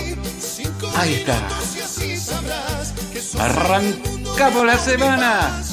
Ahí 0.96 1.16
está. 1.16 1.42
Arrancamos 3.40 4.64
la 4.64 4.78
semana. 4.78 5.64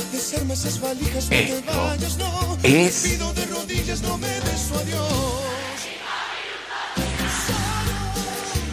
Esto 1.30 2.56
es. 2.62 3.18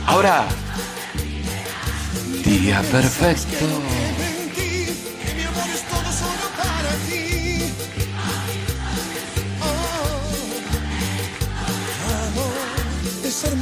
Ahora, 0.07 0.45
día 2.45 2.81
perfecto. 2.83 3.65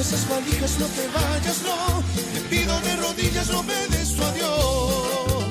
esas 0.03 0.27
valijas, 0.27 0.79
no 0.79 0.85
te 0.87 1.07
vayas, 1.07 1.61
no. 1.61 2.03
Te 2.33 2.41
pido 2.49 2.79
de 2.81 2.95
rodillas, 2.97 3.47
no 3.49 3.63
me 3.63 3.87
des 3.87 4.15
tu 4.15 4.23
adiós. 4.23 5.45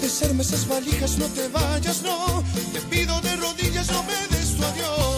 Desarme 0.00 0.42
esas 0.42 0.66
valijas, 0.66 1.18
no 1.18 1.26
te 1.26 1.48
vayas, 1.48 2.02
no. 2.02 2.42
Te 2.72 2.80
pido 2.92 3.20
de 3.20 3.36
rodillas, 3.36 3.90
no 3.92 4.02
me 4.04 4.18
des 4.34 4.56
tu 4.56 4.64
adiós. 4.64 5.11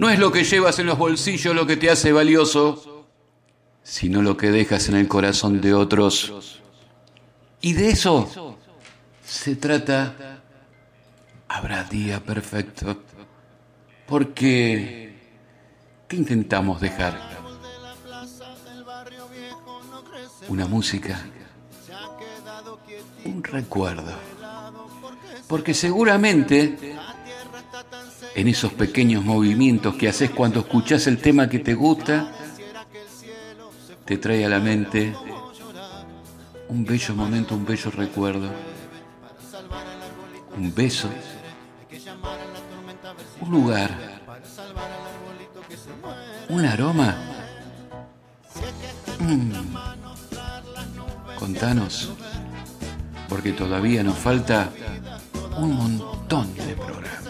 No 0.00 0.08
es 0.08 0.18
lo 0.18 0.32
que 0.32 0.44
llevas 0.44 0.78
en 0.78 0.86
los 0.86 0.96
bolsillos 0.96 1.54
lo 1.54 1.66
que 1.66 1.76
te 1.76 1.90
hace 1.90 2.10
valioso, 2.10 3.04
sino 3.82 4.22
lo 4.22 4.34
que 4.34 4.50
dejas 4.50 4.88
en 4.88 4.96
el 4.96 5.06
corazón 5.06 5.60
de 5.60 5.74
otros. 5.74 6.58
Y 7.60 7.74
de 7.74 7.90
eso 7.90 8.56
se 9.22 9.56
trata. 9.56 10.40
Habrá 11.48 11.84
día 11.84 12.18
perfecto. 12.24 13.02
Porque, 14.06 15.18
¿qué 16.08 16.16
intentamos 16.16 16.80
dejar? 16.80 17.20
Una 20.48 20.66
música. 20.66 21.26
Un 23.26 23.44
recuerdo. 23.44 24.14
Porque 25.46 25.74
seguramente 25.74 26.96
en 28.34 28.48
esos 28.48 28.72
pequeños 28.72 29.24
movimientos 29.24 29.94
que 29.96 30.08
haces 30.08 30.30
cuando 30.30 30.60
escuchas 30.60 31.06
el 31.06 31.18
tema 31.18 31.48
que 31.48 31.58
te 31.58 31.74
gusta, 31.74 32.32
te 34.04 34.18
trae 34.18 34.44
a 34.44 34.48
la 34.48 34.60
mente 34.60 35.14
un 36.68 36.84
bello 36.84 37.14
momento, 37.14 37.54
un 37.54 37.64
bello 37.64 37.90
recuerdo, 37.90 38.50
un 40.56 40.74
beso, 40.74 41.08
un 43.40 43.50
lugar, 43.50 44.20
un 46.48 46.64
aroma. 46.64 47.16
Mm. 49.18 49.52
Contanos, 51.38 52.10
porque 53.28 53.52
todavía 53.52 54.02
nos 54.02 54.16
falta 54.16 54.70
un 55.56 55.74
montón 55.74 56.54
de 56.54 56.74
programas. 56.74 57.29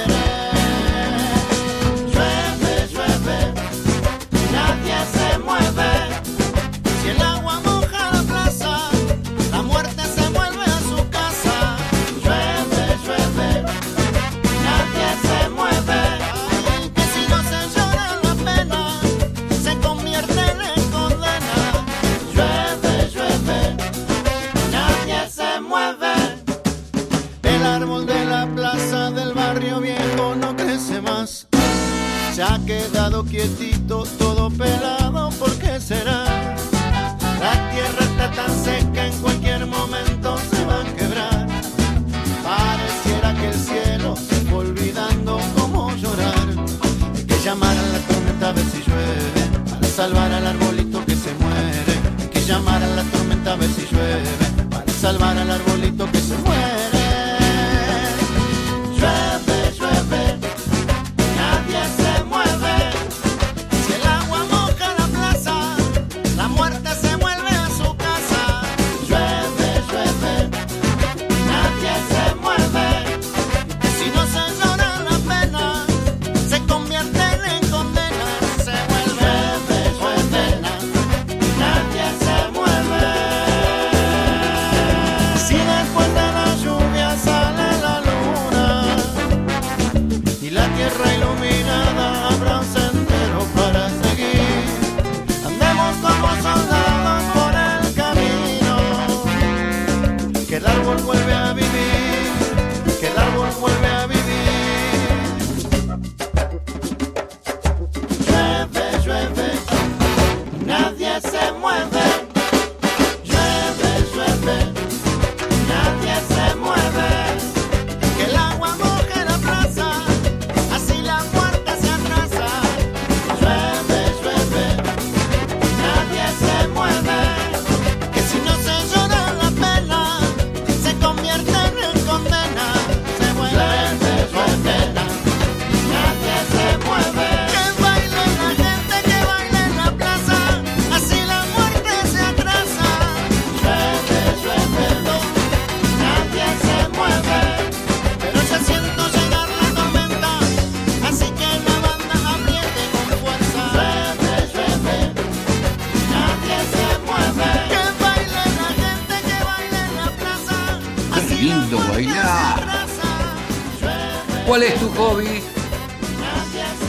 ¿Cuál 164.51 164.63
es 164.63 164.75
tu 164.81 164.89
hobby? 164.95 165.41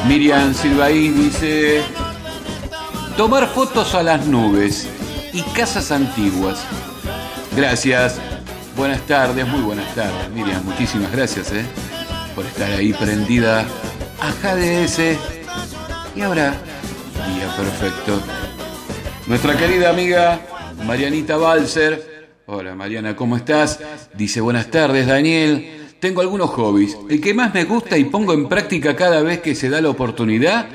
Miriam 0.08 0.52
Silvaín 0.52 1.16
dice, 1.16 1.80
tomar 3.16 3.46
fotos 3.46 3.94
a 3.94 4.02
las 4.02 4.26
nubes 4.26 4.88
y 5.32 5.42
casas 5.42 5.92
antiguas. 5.92 6.64
Gracias, 7.54 8.18
buenas 8.76 9.00
tardes, 9.02 9.46
muy 9.46 9.60
buenas 9.60 9.94
tardes. 9.94 10.28
Miriam, 10.30 10.64
muchísimas 10.64 11.12
gracias 11.12 11.52
eh, 11.52 11.64
por 12.34 12.44
estar 12.46 12.68
ahí 12.68 12.92
prendida 12.94 13.60
a 13.60 14.30
JDS. 14.32 14.98
Eh. 14.98 15.18
Y 16.16 16.22
ahora, 16.22 16.54
día 17.28 17.56
perfecto. 17.56 18.20
Nuestra 19.28 19.56
querida 19.56 19.90
amiga 19.90 20.40
Marianita 20.84 21.36
Balser. 21.36 22.26
Hola 22.46 22.74
Mariana, 22.74 23.14
¿cómo 23.14 23.36
estás? 23.36 23.78
Dice 24.14 24.40
buenas 24.40 24.68
tardes 24.68 25.06
Daniel. 25.06 25.81
Tengo 26.02 26.20
algunos 26.20 26.50
hobbies. 26.50 26.98
El 27.08 27.20
que 27.20 27.32
más 27.32 27.54
me 27.54 27.62
gusta 27.62 27.96
y 27.96 28.02
pongo 28.06 28.32
en 28.32 28.48
práctica 28.48 28.96
cada 28.96 29.22
vez 29.22 29.38
que 29.38 29.54
se 29.54 29.70
da 29.70 29.80
la 29.80 29.88
oportunidad 29.88 30.66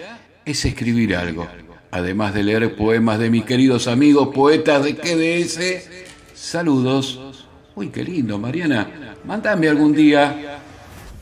es 0.46 0.64
escribir 0.64 1.18
algo. 1.18 1.46
Además 1.92 2.34
de 2.34 2.44
leer 2.44 2.78
poemas 2.78 3.20
de 3.20 3.30
mis 3.30 3.44
queridos 3.44 3.90
amigos 3.90 4.30
poetas 4.34 4.86
de 4.86 4.96
QDS. 4.96 5.90
Saludos. 6.34 7.46
Uy, 7.76 7.90
qué 7.90 8.06
lindo, 8.06 8.40
Mariana. 8.40 9.18
Mándame 9.26 9.68
algún 9.68 9.94
día 9.94 10.62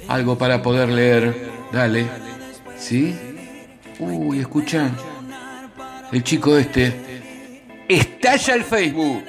algo 0.08 0.38
para 0.38 0.62
poder 0.62 0.90
leer. 0.90 1.50
Dale. 1.74 2.06
¿Sí? 2.78 3.12
Uy, 3.98 4.38
escucha. 4.38 4.92
El 6.12 6.24
chico 6.24 6.56
este. 6.56 6.94
Estalla 7.90 8.54
el 8.54 8.64
Facebook. 8.66 9.24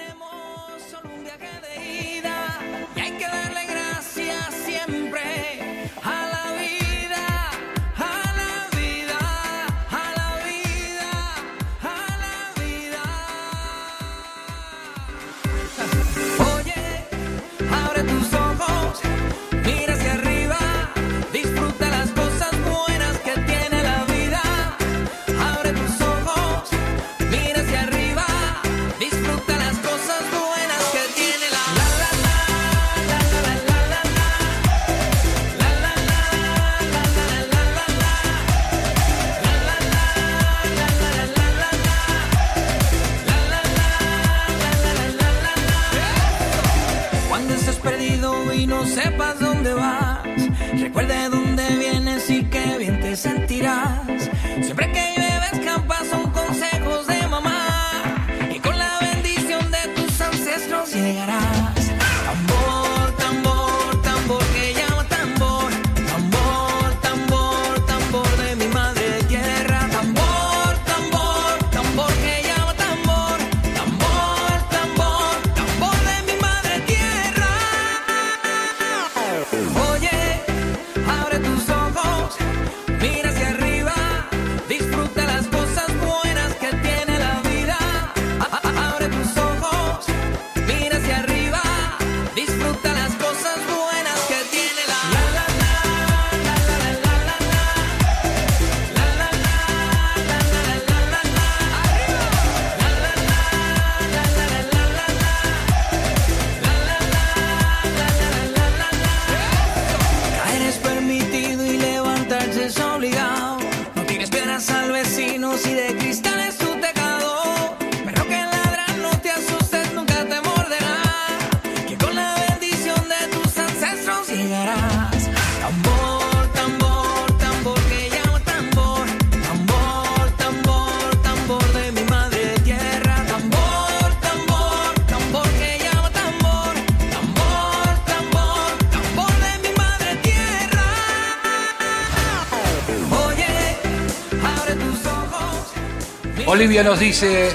Olivia 146.67 146.83
nos 146.83 146.99
dice 146.99 147.53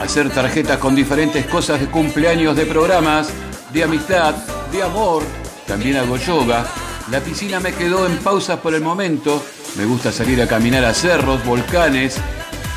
hacer 0.00 0.28
tarjetas 0.30 0.78
con 0.78 0.96
diferentes 0.96 1.46
cosas 1.46 1.78
de 1.78 1.86
cumpleaños 1.86 2.56
de 2.56 2.66
programas, 2.66 3.28
de 3.72 3.84
amistad, 3.84 4.34
de 4.72 4.82
amor. 4.82 5.22
También 5.64 5.96
hago 5.96 6.16
yoga. 6.16 6.66
La 7.12 7.20
piscina 7.20 7.60
me 7.60 7.72
quedó 7.72 8.04
en 8.04 8.16
pausa 8.18 8.60
por 8.60 8.74
el 8.74 8.80
momento. 8.80 9.40
Me 9.76 9.84
gusta 9.84 10.10
salir 10.10 10.42
a 10.42 10.48
caminar 10.48 10.84
a 10.84 10.92
cerros, 10.92 11.44
volcanes. 11.44 12.16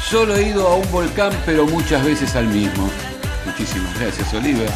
Solo 0.07 0.35
he 0.35 0.49
ido 0.49 0.67
a 0.67 0.75
un 0.75 0.91
volcán, 0.91 1.33
pero 1.47 1.65
muchas 1.65 2.05
veces 2.05 2.35
al 2.35 2.45
mismo. 2.45 2.87
Muchísimas 3.43 3.99
gracias, 3.99 4.31
Olivia. 4.35 4.67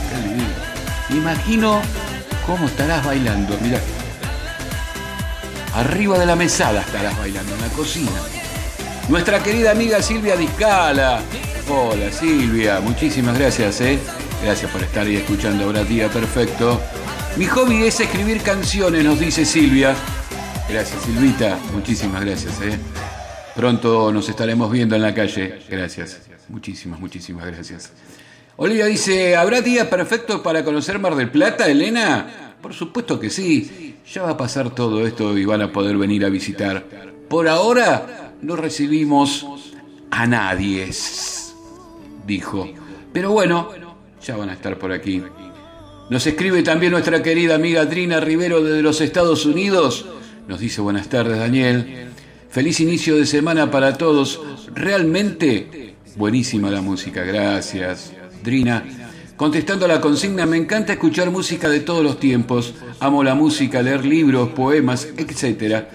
Imagino 1.12 1.84
cómo 2.48 2.66
estarás 2.66 3.06
bailando. 3.06 3.56
Mira, 3.62 3.80
arriba 5.76 6.18
de 6.18 6.26
la 6.26 6.36
mesada 6.36 6.82
estarás 6.82 7.16
bailando, 7.20 7.54
en 7.54 7.62
la 7.62 7.68
cocina. 7.68 8.10
Nuestra 9.10 9.42
querida 9.42 9.72
amiga 9.72 10.04
Silvia 10.04 10.36
Discala. 10.36 11.24
Hola 11.68 12.12
Silvia, 12.12 12.80
muchísimas 12.80 13.40
gracias, 13.40 13.82
¿eh? 13.82 13.98
Gracias 14.44 14.70
por 14.72 14.84
estar 14.84 15.08
ahí 15.08 15.16
escuchando 15.16 15.64
ahora 15.64 15.84
día 15.84 16.10
perfecto. 16.10 16.80
Mi 17.36 17.48
hobby 17.48 17.86
es 17.86 18.00
escribir 18.00 18.44
canciones, 18.44 19.04
nos 19.04 19.20
dice 19.20 19.46
Silvia. 19.46 19.96
Gracias 20.70 21.02
Silvita, 21.02 21.58
muchísimas 21.74 22.24
gracias, 22.24 22.62
¿eh? 22.62 22.78
Pronto 23.56 24.12
nos 24.12 24.30
estaremos 24.30 24.72
viendo 24.72 24.96
en 24.96 25.02
la 25.02 25.16
calle. 25.16 25.58
Gracias, 25.68 26.20
muchísimas, 26.48 27.00
muchísimas 27.00 27.48
gracias. 27.48 27.92
Olivia 28.58 28.86
dice, 28.86 29.36
¿habrá 29.36 29.62
día 29.62 29.90
perfecto 29.90 30.44
para 30.44 30.64
conocer 30.64 31.00
Mar 31.00 31.16
del 31.16 31.32
Plata, 31.32 31.68
Elena? 31.68 32.54
Por 32.62 32.76
supuesto 32.76 33.20
que 33.20 33.32
sí. 33.32 33.96
Ya 34.14 34.22
va 34.22 34.32
a 34.32 34.38
pasar 34.38 34.70
todo 34.70 35.06
esto 35.08 35.36
y 35.36 35.46
van 35.46 35.64
a 35.64 35.72
poder 35.72 35.98
venir 35.98 36.26
a 36.26 36.30
visitar. 36.30 36.86
Por 37.28 37.48
ahora 37.48 38.29
no 38.42 38.56
recibimos 38.56 39.46
a 40.12 40.26
nadie, 40.28 40.90
dijo. 42.26 42.70
Pero 43.12 43.32
bueno, 43.32 43.70
ya 44.26 44.38
van 44.38 44.50
a 44.50 44.54
estar 44.54 44.78
por 44.78 44.92
aquí. 44.92 45.22
Nos 46.10 46.26
escribe 46.26 46.64
también 46.64 46.92
nuestra 46.92 47.22
querida 47.22 47.56
amiga 47.56 47.88
Trina 47.88 48.20
Rivero 48.20 48.64
desde 48.64 48.82
los 48.82 49.02
Estados 49.02 49.46
Unidos. 49.46 50.06
Nos 50.48 50.60
dice 50.60 50.82
buenas 50.82 51.10
tardes 51.10 51.38
Daniel. 51.38 52.08
Feliz 52.50 52.80
inicio 52.80 53.16
de 53.16 53.26
semana 53.26 53.70
para 53.70 53.98
todos. 53.98 54.42
Realmente 54.74 55.96
buenísima 56.16 56.72
la 56.72 56.82
música. 56.82 57.24
Gracias. 57.24 58.14
Drina. 58.44 58.84
Contestando 59.36 59.86
a 59.86 59.88
la 59.88 60.02
consigna, 60.02 60.46
me 60.46 60.58
encanta 60.58 60.94
escuchar 60.94 61.32
música 61.32 61.70
de 61.70 61.80
todos 61.80 62.04
los 62.04 62.20
tiempos. 62.20 62.74
Amo 63.00 63.24
la 63.24 63.36
música, 63.36 63.82
leer 63.82 64.04
libros, 64.04 64.50
poemas, 64.50 65.08
etcétera 65.16 65.90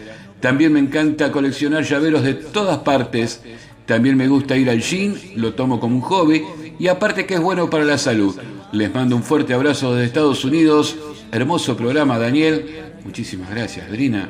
también 0.45 0.75
me 0.75 0.79
encanta 0.79 1.33
coleccionar 1.33 1.85
llaveros 1.85 2.23
de 2.23 2.35
todas 2.35 2.77
partes. 2.81 3.41
También 3.87 4.15
me 4.15 4.29
gusta 4.29 4.55
ir 4.59 4.69
al 4.69 4.83
gym, 4.83 5.15
lo 5.37 5.55
tomo 5.55 5.81
como 5.81 5.97
un 5.97 6.03
hobby 6.03 6.45
y 6.79 6.89
aparte 6.89 7.25
que 7.25 7.33
es 7.33 7.41
bueno 7.41 7.71
para 7.71 7.87
la 7.87 7.97
salud. 7.97 8.39
Les 8.71 8.95
mando 8.95 9.17
un 9.17 9.23
fuerte 9.23 9.55
abrazo 9.55 9.95
desde 9.95 10.09
Estados 10.09 10.45
Unidos. 10.45 10.99
Hermoso 11.33 11.79
programa, 11.79 12.19
Daniel. 12.19 12.83
Muchísimas 13.07 13.49
gracias, 13.49 13.91
Drina. 13.91 14.29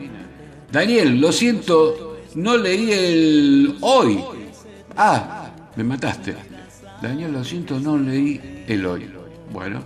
Daniel, 0.70 1.20
lo 1.20 1.32
siento, 1.32 2.18
no 2.36 2.58
leí 2.58 2.92
el 2.92 3.76
hoy. 3.80 4.20
Ah, 4.96 5.50
me 5.74 5.82
mataste. 5.82 6.36
Daniel, 7.02 7.32
lo 7.32 7.42
siento, 7.42 7.80
no 7.80 7.98
leí 7.98 8.64
el 8.68 8.86
hoy. 8.86 9.10
Bueno, 9.52 9.82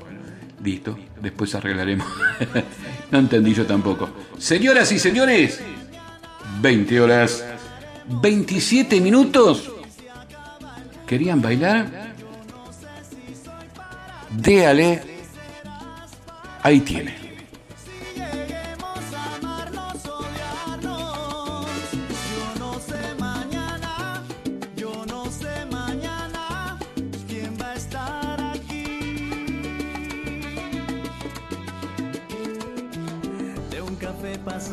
Listo, 0.63 0.99
después 1.23 1.55
arreglaremos. 1.55 2.07
no 3.11 3.19
entendí 3.19 3.55
yo 3.55 3.65
tampoco. 3.65 4.11
Señoras 4.37 4.93
y 4.93 4.99
señores, 4.99 5.61
20 6.61 7.01
horas, 7.01 7.45
27 8.07 9.01
minutos. 9.01 9.71
¿Querían 11.07 11.41
bailar? 11.41 12.15
Déale. 14.31 15.03
Ahí 16.63 16.81
tiene. 16.81 17.28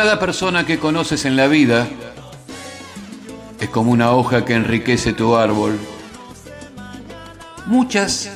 Cada 0.00 0.18
persona 0.18 0.64
que 0.64 0.78
conoces 0.78 1.26
en 1.26 1.36
la 1.36 1.46
vida 1.46 1.86
es 3.60 3.68
como 3.68 3.92
una 3.92 4.12
hoja 4.12 4.46
que 4.46 4.54
enriquece 4.54 5.12
tu 5.12 5.36
árbol. 5.36 5.78
Muchas 7.66 8.30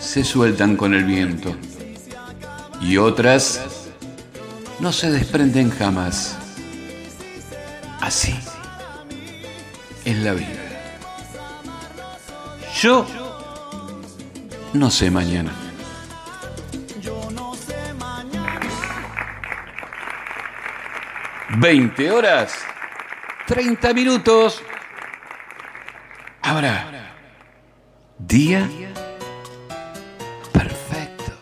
se 0.00 0.24
sueltan 0.24 0.78
con 0.78 0.94
el 0.94 1.04
viento 1.04 1.54
y 2.80 2.96
otras 2.96 3.60
no 4.80 4.90
se 4.90 5.10
desprenden 5.10 5.68
jamás. 5.68 6.38
Así 8.00 8.34
es 10.06 10.16
la 10.16 10.32
vida. 10.32 10.80
Yo 12.80 13.06
no 14.72 14.90
sé 14.90 15.10
mañana. 15.10 15.67
20 21.60 22.10
horas, 22.12 22.52
30 23.48 23.92
minutos. 23.92 24.62
Ahora, 26.40 26.86
día 28.16 28.68
perfecto. 30.52 31.32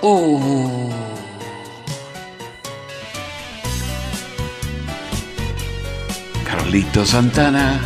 Oh. 0.00 0.90
Carlito 6.44 7.06
Santana. 7.06 7.80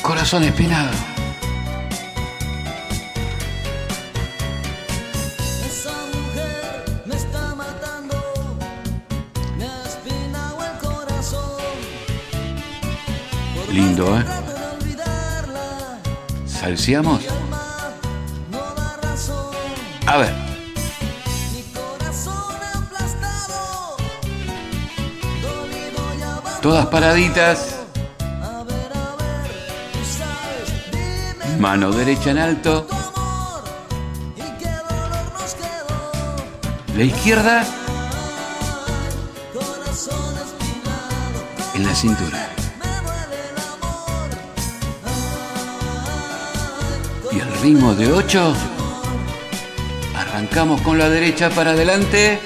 Corazón 0.00 0.44
espinado. 0.44 1.11
Razón. 16.84 17.20
A 20.04 20.16
ver. 20.16 20.34
Todas 26.60 26.86
paraditas. 26.86 27.76
Mano 31.60 31.92
derecha 31.92 32.32
en 32.32 32.38
alto. 32.38 32.88
La 36.96 37.04
izquierda 37.04 37.64
en 41.74 41.86
la 41.86 41.94
cintura. 41.94 42.51
Ritmo 47.62 47.94
de 47.94 48.12
8. 48.12 48.54
Arrancamos 50.16 50.80
con 50.80 50.98
la 50.98 51.08
derecha 51.08 51.48
para 51.50 51.70
adelante. 51.70 52.40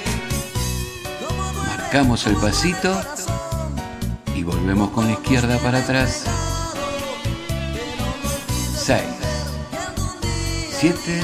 Marcamos 1.65 2.27
el 2.27 2.35
pasito. 2.35 2.95
Y 4.35 4.43
volvemos 4.43 4.91
con 4.91 5.07
la 5.07 5.13
izquierda 5.13 5.57
para 5.57 5.79
atrás. 5.79 6.23
6, 8.75 9.01
7, 10.79 11.21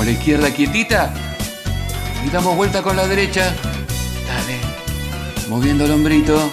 Dejamos 0.00 0.06
la 0.06 0.18
izquierda 0.18 0.50
quietita 0.50 1.12
y 2.24 2.30
damos 2.30 2.56
vuelta 2.56 2.80
con 2.82 2.96
la 2.96 3.06
derecha. 3.06 3.54
Dale. 4.26 4.58
Moviendo 5.48 5.84
el 5.84 5.90
hombrito. 5.90 6.50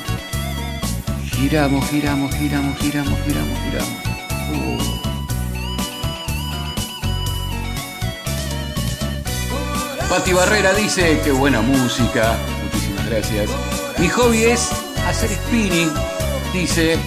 Giramos, 1.31 1.87
giramos, 1.89 2.35
giramos, 2.35 2.77
giramos, 2.77 3.17
giramos, 3.25 3.57
giramos. 3.63 3.89
Uh. 4.51 4.77
Pati 10.09 10.33
Barrera 10.33 10.73
dice, 10.73 11.21
qué 11.23 11.31
buena 11.31 11.61
música. 11.61 12.35
Muchísimas 12.65 13.05
gracias. 13.05 13.49
Mi 13.97 14.09
hobby 14.09 14.43
es 14.43 14.71
hacer 15.07 15.29
spinning. 15.29 15.89
Dice, 16.51 16.97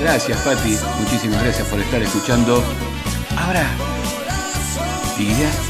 gracias 0.00 0.36
Pati. 0.38 0.76
Muchísimas 1.00 1.44
gracias 1.44 1.68
por 1.68 1.80
estar 1.80 2.02
escuchando. 2.02 2.64
Ahora. 3.36 3.68
Perfecto. 5.16 5.65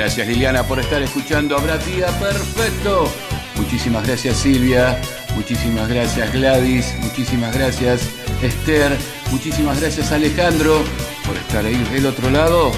Gracias 0.00 0.28
Liliana 0.28 0.62
por 0.62 0.80
estar 0.80 1.02
escuchando. 1.02 1.58
Habrá 1.58 1.76
día 1.76 2.06
perfecto. 2.18 3.12
Muchísimas 3.56 4.06
gracias 4.06 4.38
Silvia. 4.38 4.98
Muchísimas 5.36 5.90
gracias 5.90 6.32
Gladys. 6.32 6.94
Muchísimas 7.00 7.54
gracias 7.54 8.08
Esther. 8.40 8.96
Muchísimas 9.30 9.78
gracias 9.78 10.10
Alejandro 10.10 10.82
por 11.26 11.36
estar 11.36 11.66
ahí 11.66 11.76
del 11.92 12.06
otro 12.06 12.30
lado 12.30 12.72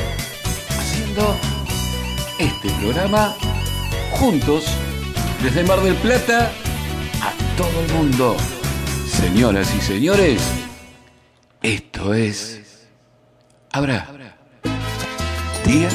haciendo 0.68 1.36
este 2.40 2.68
programa 2.80 3.36
juntos 4.10 4.64
desde 5.44 5.62
Mar 5.62 5.80
del 5.80 5.94
Plata 5.94 6.50
a 7.22 7.56
todo 7.56 7.84
el 7.86 7.92
mundo. 7.92 8.36
Señoras 9.08 9.72
y 9.76 9.80
señores, 9.80 10.42
esto 11.62 12.14
es... 12.14 12.88
Habrá 13.70 14.08
día 15.64 15.88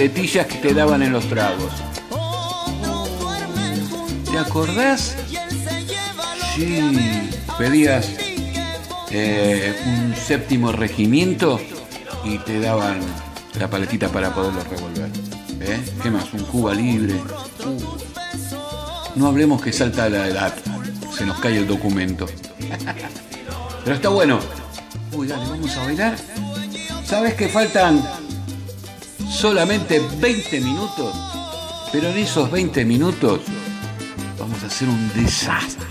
paletillas 0.00 0.46
que 0.46 0.56
te 0.56 0.72
daban 0.72 1.02
en 1.02 1.12
los 1.12 1.28
tragos. 1.28 1.70
¿Te 4.30 4.38
acordás? 4.38 5.14
Sí, 6.54 6.90
pedías 7.58 8.08
eh, 9.10 9.74
un 9.84 10.14
séptimo 10.16 10.72
regimiento 10.72 11.60
y 12.24 12.38
te 12.38 12.60
daban 12.60 12.98
la 13.58 13.68
paletita 13.68 14.08
para 14.08 14.34
poderlo 14.34 14.64
revolver. 14.64 15.10
¿Eh? 15.60 15.78
¿Qué 16.02 16.10
más? 16.10 16.32
Un 16.32 16.44
Cuba 16.44 16.72
libre. 16.72 17.20
No 19.16 19.26
hablemos 19.26 19.60
que 19.60 19.70
salta 19.70 20.08
la 20.08 20.28
edad, 20.28 20.54
se 21.14 21.26
nos 21.26 21.38
cae 21.40 21.58
el 21.58 21.66
documento. 21.66 22.24
Pero 23.84 23.96
está 23.96 24.08
bueno, 24.08 24.40
Uy, 25.12 25.26
dale, 25.26 25.46
vamos 25.46 25.76
a 25.76 25.84
bailar. 25.84 26.16
¿Sabes 27.04 27.34
que 27.34 27.50
faltan 27.50 28.02
solamente 29.30 30.00
20 30.18 30.60
minutos? 30.60 31.14
Pero 31.92 32.08
en 32.08 32.18
esos 32.18 32.50
20 32.50 32.84
minutos 32.84 33.40
vamos 34.38 34.62
a 34.62 34.66
hacer 34.66 34.88
un 34.88 35.12
desastre. 35.14 35.86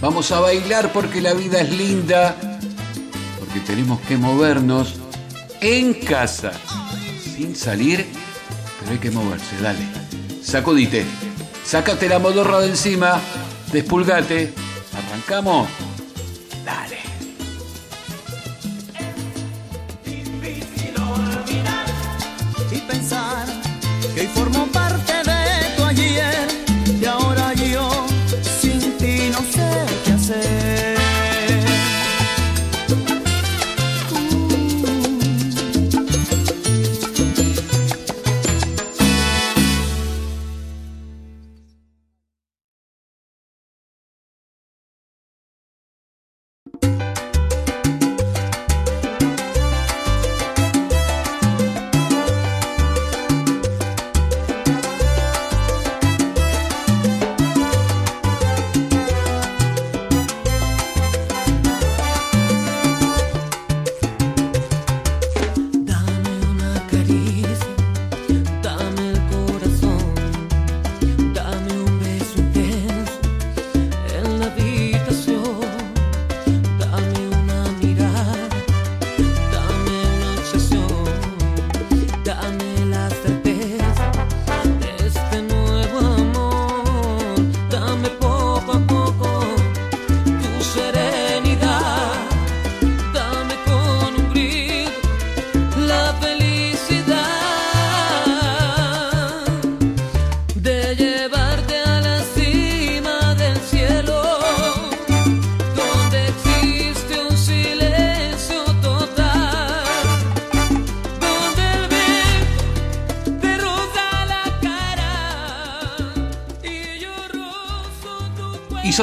Vamos 0.00 0.30
a 0.32 0.40
bailar 0.40 0.92
porque 0.92 1.20
la 1.20 1.32
vida 1.34 1.60
es 1.60 1.70
linda, 1.70 2.36
porque 3.38 3.60
tenemos 3.60 4.00
que 4.00 4.16
movernos 4.16 4.94
en 5.60 5.94
casa, 5.94 6.52
sin 7.34 7.56
salir, 7.56 8.06
pero 8.78 8.92
hay 8.92 8.98
que 8.98 9.10
moverse, 9.10 9.56
dale. 9.62 9.86
Sacudite, 10.42 11.04
sácate 11.64 12.08
la 12.08 12.18
modorra 12.18 12.60
de 12.60 12.68
encima, 12.68 13.20
despulgate, 13.72 14.52
arrancamos. 14.92 15.66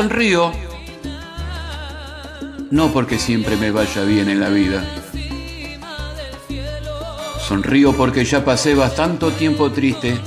Sonrío 0.03 0.51
no 2.71 2.91
porque 2.91 3.17
siempre 3.17 3.55
me 3.55 3.71
vaya 3.71 4.03
bien 4.03 4.27
en 4.27 4.41
la 4.41 4.49
vida. 4.49 4.83
Sonrío 7.47 7.93
porque 7.95 8.25
ya 8.25 8.43
pasé 8.43 8.75
bastante 8.75 9.31
tiempo 9.31 9.71
triste 9.71 10.19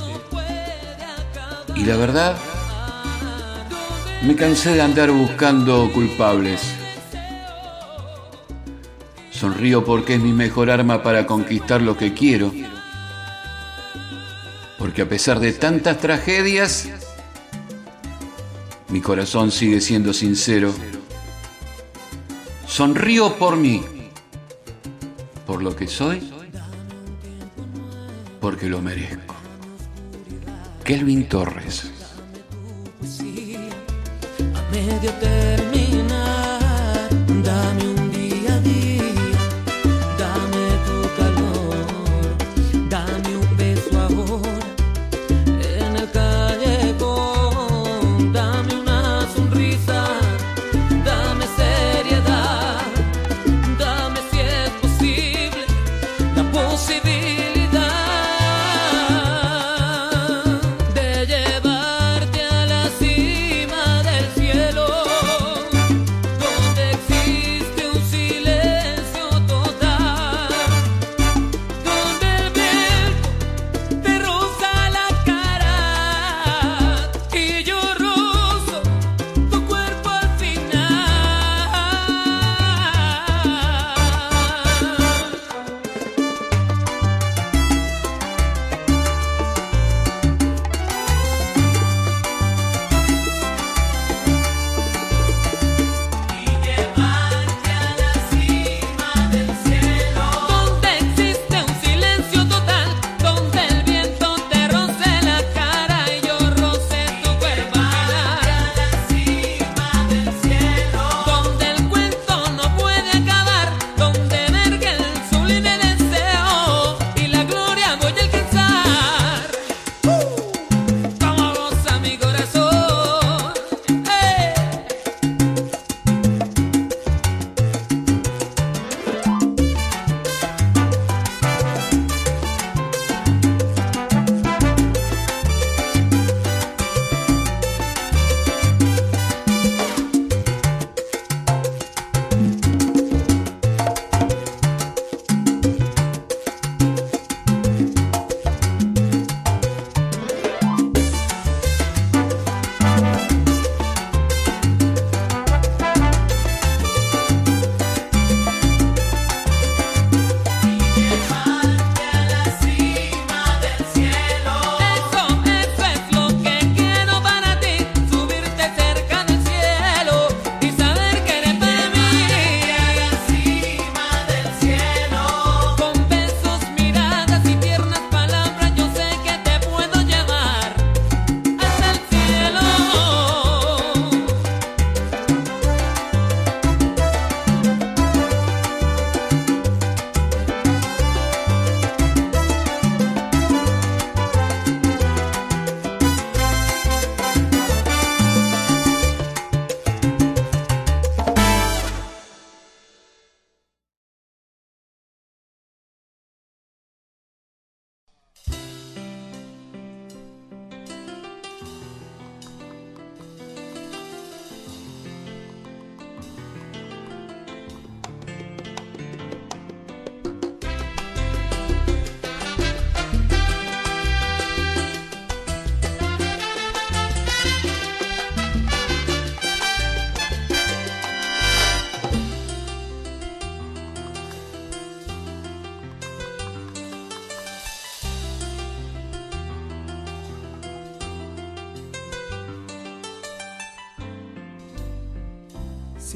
y 1.75 1.85
la 1.85 1.97
verdad 1.97 2.39
me 4.23 4.35
cansé 4.35 4.73
de 4.73 4.81
andar 4.81 5.11
buscando 5.11 5.91
culpables. 5.93 6.63
Sonrío 9.31 9.85
porque 9.85 10.15
es 10.15 10.21
mi 10.23 10.33
mejor 10.33 10.71
arma 10.71 11.03
para 11.03 11.27
conquistar 11.27 11.83
lo 11.83 11.99
que 11.99 12.15
quiero. 12.15 12.51
Porque 14.79 15.03
a 15.03 15.09
pesar 15.09 15.39
de 15.39 15.53
tantas 15.53 15.99
tragedias, 15.99 16.89
mi 18.97 19.03
corazón 19.03 19.51
sigue 19.51 19.83
siendo 19.83 20.15
sincero. 20.15 20.73
Sonrío 22.67 23.37
por 23.37 23.55
mí, 23.55 23.85
por 25.47 25.63
lo 25.63 25.77
que 25.77 25.87
soy, 25.87 26.33
porque 28.41 28.71
lo 28.71 28.81
merezco. 28.81 29.35
Kelvin 30.83 31.29
Torres. 31.29 31.91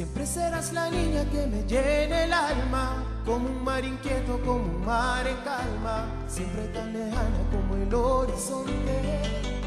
Siempre 0.00 0.24
serás 0.24 0.72
la 0.72 0.88
niña 0.88 1.26
que 1.30 1.46
me 1.46 1.62
llene 1.64 2.24
el 2.24 2.32
alma, 2.32 3.04
como 3.26 3.50
un 3.50 3.62
mar 3.62 3.84
inquieto, 3.84 4.40
como 4.46 4.64
un 4.64 4.86
mar 4.86 5.26
en 5.26 5.36
calma, 5.44 6.06
siempre 6.26 6.68
tan 6.68 6.94
lejana 6.94 7.38
como 7.52 7.76
el 7.76 7.94
horizonte. 7.94 9.59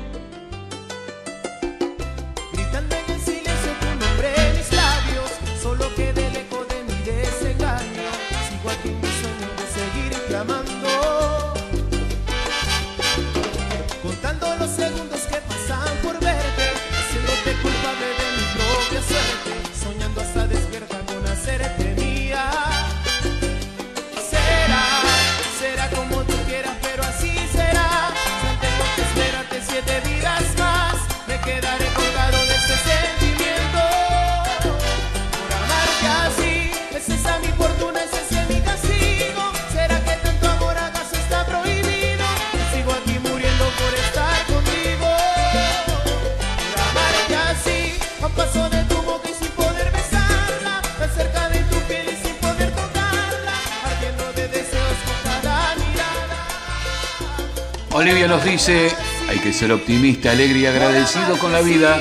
Dice, 58.54 58.92
hay 59.28 59.40
que 59.40 59.52
ser 59.52 59.72
optimista, 59.72 60.30
alegre 60.30 60.60
y 60.60 60.66
agradecido 60.68 61.40
con 61.40 61.52
la 61.52 61.62
vida. 61.62 62.00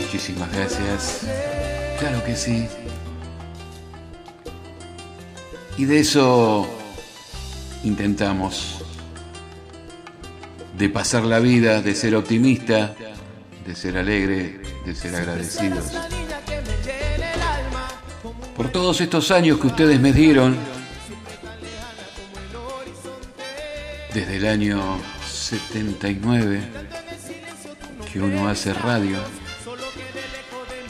Muchísimas 0.00 0.52
gracias. 0.52 1.22
Claro 1.98 2.22
que 2.24 2.36
sí. 2.36 2.68
Y 5.76 5.84
de 5.84 5.98
eso 5.98 6.68
intentamos. 7.82 8.84
De 10.78 10.88
pasar 10.88 11.24
la 11.24 11.40
vida, 11.40 11.82
de 11.82 11.96
ser 11.96 12.14
optimista, 12.14 12.94
de 13.66 13.74
ser 13.74 13.98
alegre, 13.98 14.60
de 14.86 14.94
ser 14.94 15.16
agradecidos. 15.16 15.86
Por 18.56 18.70
todos 18.70 19.00
estos 19.00 19.32
años 19.32 19.58
que 19.58 19.66
ustedes 19.66 19.98
me 20.00 20.12
dieron, 20.12 20.56
desde 24.14 24.36
el 24.36 24.46
año 24.46 25.00
79 25.52 26.62
que 28.10 28.20
uno 28.22 28.48
hace 28.48 28.72
radio. 28.72 29.18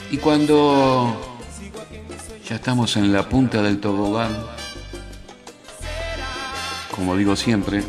Y 0.09 0.17
cuando 0.17 1.37
ya 2.47 2.55
estamos 2.55 2.95
en 2.95 3.11
la 3.11 3.27
punta 3.27 3.61
del 3.61 3.81
tobogán, 3.81 4.31
como 6.95 7.17
digo 7.17 7.35
siempre, 7.35 7.83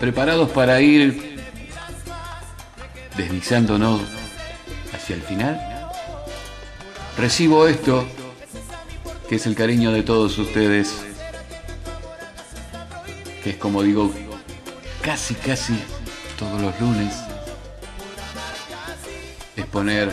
preparados 0.00 0.50
para 0.50 0.80
ir 0.80 1.38
deslizándonos 3.16 4.00
hacia 4.92 5.14
el 5.14 5.22
final, 5.22 5.60
recibo 7.16 7.68
esto, 7.68 8.04
que 9.28 9.36
es 9.36 9.46
el 9.46 9.54
cariño 9.54 9.92
de 9.92 10.02
todos 10.02 10.36
ustedes 10.38 11.06
que 13.46 13.50
es 13.50 13.56
como 13.58 13.84
digo, 13.84 14.12
casi, 15.06 15.34
casi 15.36 15.72
todos 16.36 16.60
los 16.60 16.80
lunes, 16.80 17.14
es 19.54 19.64
poner 19.66 20.10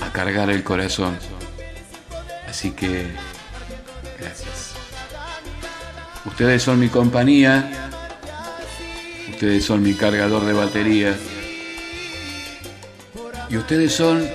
a 0.00 0.12
cargar 0.12 0.50
el 0.50 0.64
corazón. 0.64 1.16
Así 2.48 2.72
que, 2.72 3.06
gracias. 4.18 4.72
Ustedes 6.24 6.64
son 6.64 6.80
mi 6.80 6.88
compañía, 6.88 7.90
ustedes 9.30 9.64
son 9.64 9.84
mi 9.84 9.94
cargador 9.94 10.44
de 10.44 10.52
batería, 10.54 11.16
y 13.48 13.56
ustedes 13.56 13.94
son 13.94 14.28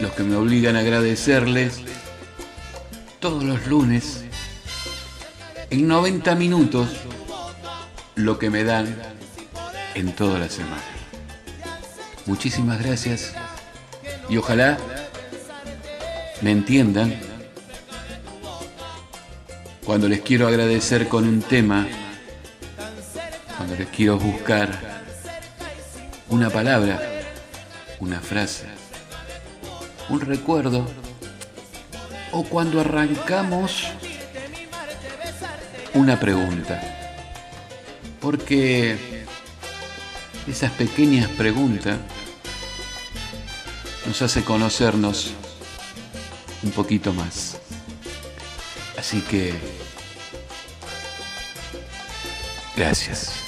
los 0.00 0.10
que 0.14 0.24
me 0.24 0.34
obligan 0.34 0.74
a 0.74 0.80
agradecerles 0.80 1.80
todos 3.20 3.44
los 3.44 3.68
lunes 3.68 4.24
en 5.70 5.86
90 5.86 6.34
minutos 6.34 6.88
lo 8.14 8.38
que 8.38 8.50
me 8.50 8.64
dan 8.64 8.94
en 9.94 10.12
toda 10.14 10.38
la 10.38 10.48
semana. 10.48 10.82
Muchísimas 12.26 12.82
gracias 12.82 13.34
y 14.28 14.36
ojalá 14.36 14.78
me 16.40 16.50
entiendan 16.50 17.14
cuando 19.84 20.08
les 20.08 20.20
quiero 20.20 20.46
agradecer 20.46 21.08
con 21.08 21.26
un 21.26 21.42
tema, 21.42 21.86
cuando 23.56 23.76
les 23.76 23.88
quiero 23.88 24.18
buscar 24.18 24.68
una 26.28 26.50
palabra, 26.50 27.00
una 27.98 28.20
frase, 28.20 28.66
un 30.08 30.20
recuerdo, 30.20 30.86
o 32.30 32.44
cuando 32.44 32.80
arrancamos 32.80 33.88
una 35.94 36.18
pregunta. 36.18 36.91
Porque 38.22 38.96
esas 40.46 40.70
pequeñas 40.72 41.28
preguntas 41.30 41.98
nos 44.06 44.22
hace 44.22 44.44
conocernos 44.44 45.32
un 46.62 46.70
poquito 46.70 47.12
más. 47.12 47.58
Así 48.96 49.20
que, 49.22 49.52
gracias. 52.76 53.41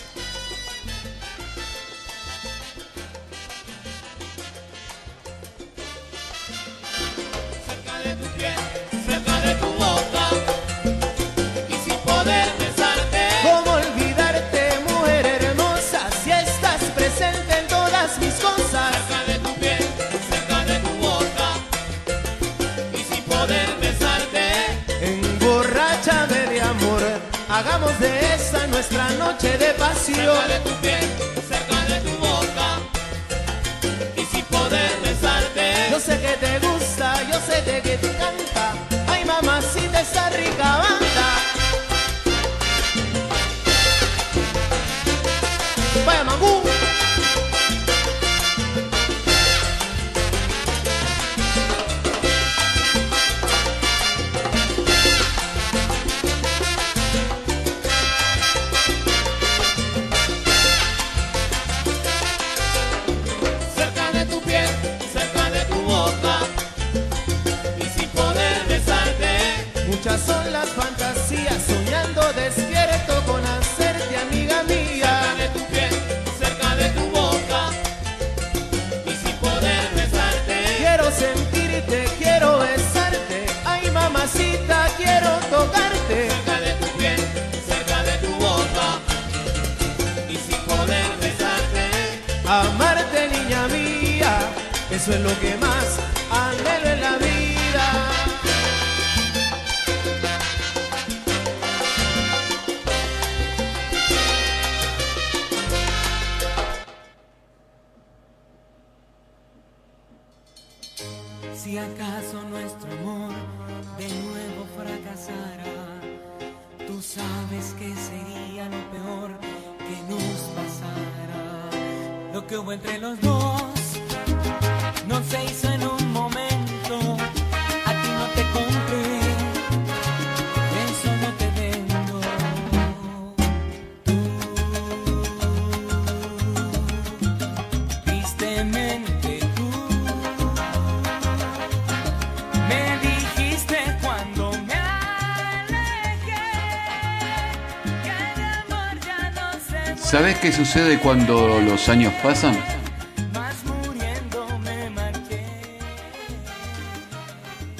qué 150.45 150.53
sucede 150.53 150.99
cuando 150.99 151.59
los 151.59 151.89
años 151.89 152.13
pasan? 152.23 152.55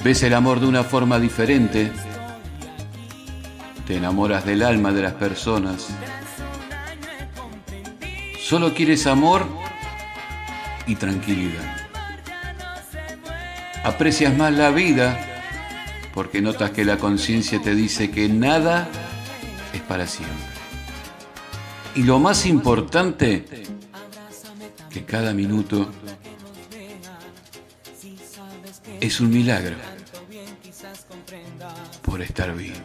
Ves 0.03 0.23
el 0.23 0.33
amor 0.33 0.59
de 0.59 0.65
una 0.65 0.83
forma 0.83 1.19
diferente. 1.19 1.91
Te 3.85 3.97
enamoras 3.97 4.45
del 4.45 4.63
alma 4.63 4.91
de 4.93 5.03
las 5.03 5.13
personas. 5.13 5.89
Solo 8.39 8.73
quieres 8.73 9.05
amor 9.05 9.45
y 10.87 10.95
tranquilidad. 10.95 11.77
Aprecias 13.83 14.35
más 14.35 14.51
la 14.51 14.71
vida 14.71 15.19
porque 16.15 16.41
notas 16.41 16.71
que 16.71 16.83
la 16.83 16.97
conciencia 16.97 17.61
te 17.61 17.75
dice 17.75 18.09
que 18.09 18.27
nada 18.27 18.87
es 19.71 19.81
para 19.81 20.07
siempre. 20.07 20.54
Y 21.95 22.03
lo 22.03 22.19
más 22.19 22.45
importante, 22.45 23.45
que 24.89 25.05
cada 25.05 25.33
minuto 25.33 25.89
es 28.99 29.19
un 29.21 29.29
milagro 29.29 29.77
por 32.01 32.21
estar 32.21 32.53
vivo. 32.55 32.75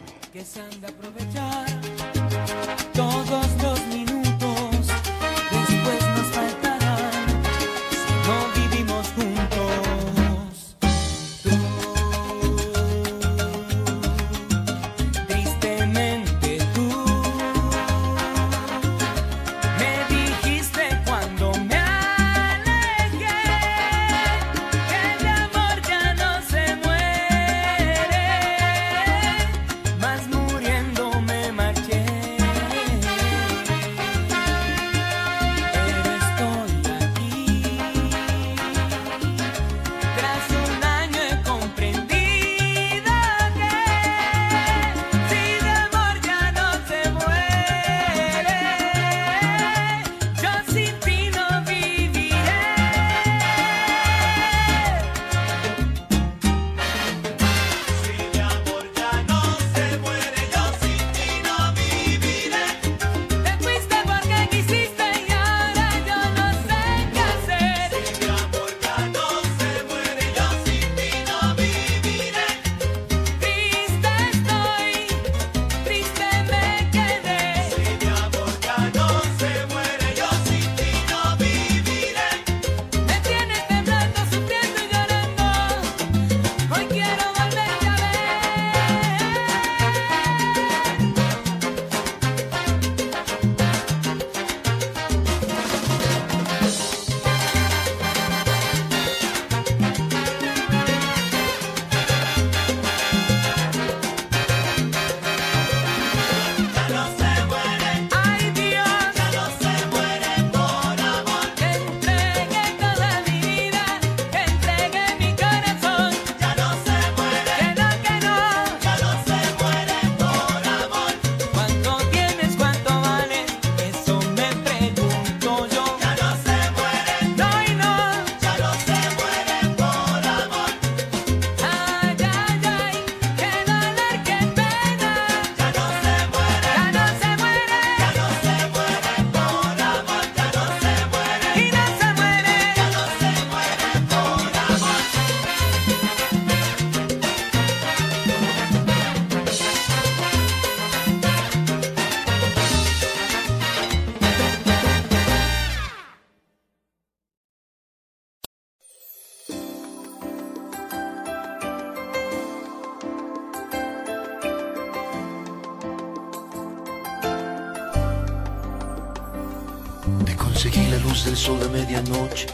Seguí 170.61 170.85
la 170.91 170.99
luz 170.99 171.25
del 171.25 171.35
sol 171.35 171.59
a 171.63 171.67
medianoche 171.69 172.45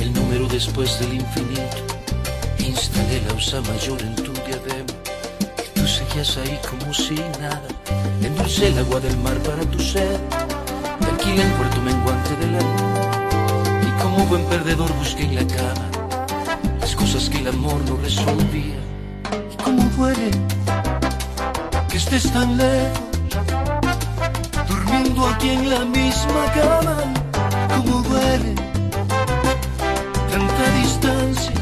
el 0.00 0.12
número 0.12 0.48
después 0.48 0.98
del 0.98 1.14
infinito. 1.14 1.78
Instalé 2.58 3.22
la 3.28 3.34
usa 3.34 3.60
mayor 3.60 4.02
en 4.02 4.16
tu 4.16 4.32
diadema 4.32 4.92
y 5.56 5.78
tú 5.78 5.86
seguías 5.86 6.36
ahí 6.38 6.58
como 6.68 6.92
si 6.92 7.14
nada. 7.40 7.62
Endulcé 8.20 8.66
el 8.66 8.78
agua 8.80 8.98
del 8.98 9.16
mar 9.18 9.38
para 9.44 9.62
tu 9.66 9.78
sed, 9.78 10.18
tranquila 10.98 11.44
en 11.44 11.52
puerto 11.52 11.80
menguante 11.82 12.34
de 12.40 12.46
la 12.54 12.60
luna. 12.60 13.86
Y 13.86 14.02
como 14.02 14.26
buen 14.26 14.44
perdedor 14.46 14.92
busqué 14.94 15.22
en 15.22 15.36
la 15.36 15.46
cama 15.46 15.88
las 16.80 16.96
cosas 16.96 17.30
que 17.30 17.38
el 17.38 17.46
amor 17.46 17.80
no 17.88 17.98
resolvía. 17.98 18.80
Y 19.52 19.62
cómo 19.62 19.84
duele 19.96 20.32
que 21.88 21.98
estés 21.98 22.32
tan 22.32 22.56
lejos 22.56 23.11
Aquí 25.30 25.50
en 25.50 25.70
la 25.70 25.84
misma 25.84 26.44
cama, 26.54 26.96
como 27.68 28.02
duele 28.02 28.54
tanta 30.30 30.64
distancia. 30.80 31.52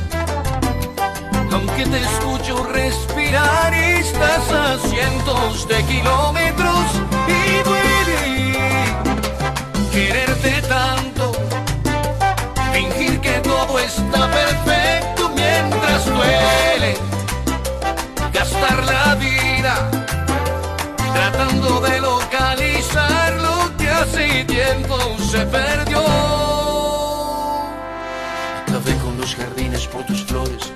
Aunque 1.53 1.85
te 1.87 1.99
escucho 1.99 2.65
respirar, 2.65 3.73
y 3.73 4.01
estás 4.01 4.51
a 4.51 4.79
cientos 4.89 5.67
de 5.69 5.83
kilómetros 5.85 6.87
y 7.29 7.63
duele 7.69 8.21
quererte 9.93 10.63
tanto, 10.63 11.33
fingir 12.73 13.21
que 13.21 13.41
todo 13.41 13.79
está 13.79 14.31
perfecto 14.31 15.31
mientras 15.35 16.05
duele 16.07 16.97
gastar 18.33 18.85
la 18.85 19.15
vida 19.15 19.91
tratando 21.15 21.81
de 21.81 22.01
lo 22.01 22.20
hace 24.11 24.45
tiempo 24.45 24.99
se 25.31 25.39
perdió. 25.47 25.99
Acabé 28.63 28.95
con 29.03 29.17
los 29.19 29.35
jardines 29.35 29.87
por 29.87 30.05
tus 30.07 30.25
flores, 30.25 30.73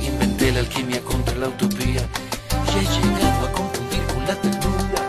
inventé 0.00 0.52
la 0.52 0.60
alquimia 0.60 1.00
contra 1.02 1.36
la 1.36 1.48
utopía 1.48 2.02
y 2.74 2.78
he 2.78 2.82
llegado 2.82 3.46
a 3.46 3.52
confundir 3.52 4.02
con 4.12 4.26
la 4.26 4.34
ternura 4.36 5.02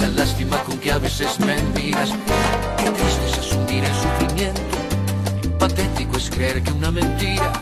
la 0.00 0.08
lástima 0.08 0.58
con 0.64 0.78
que 0.78 0.92
a 0.92 0.98
veces 0.98 1.38
me 1.40 1.56
miras. 1.74 2.10
Qué 2.78 2.90
triste 2.90 3.26
es 3.30 3.38
asumir 3.38 3.84
el 3.84 3.94
sufrimiento, 3.94 5.58
patético 5.58 6.16
es 6.16 6.30
creer 6.30 6.62
que 6.62 6.72
una 6.72 6.90
mentira 6.90 7.52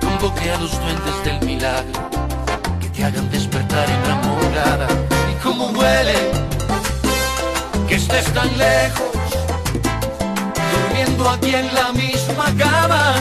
convoque 0.00 0.50
a 0.50 0.58
los 0.58 0.72
duendes 0.80 1.24
del 1.24 1.46
milagro 1.46 2.10
que 2.80 2.88
te 2.90 3.04
hagan 3.04 3.30
despertar 3.30 3.88
enamorada. 3.90 4.88
Y 5.32 5.42
cómo 5.42 5.68
duele 5.68 6.48
que 6.50 6.57
estés 8.08 8.32
tan 8.32 8.48
lejos, 8.56 9.12
durmiendo 10.72 11.28
aquí 11.28 11.54
en 11.54 11.74
la 11.74 11.92
misma 11.92 12.46
cama. 12.56 13.14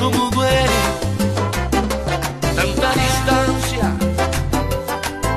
Cómo 0.00 0.30
duele 0.30 0.80
tanta 2.56 2.92
distancia, 3.04 3.86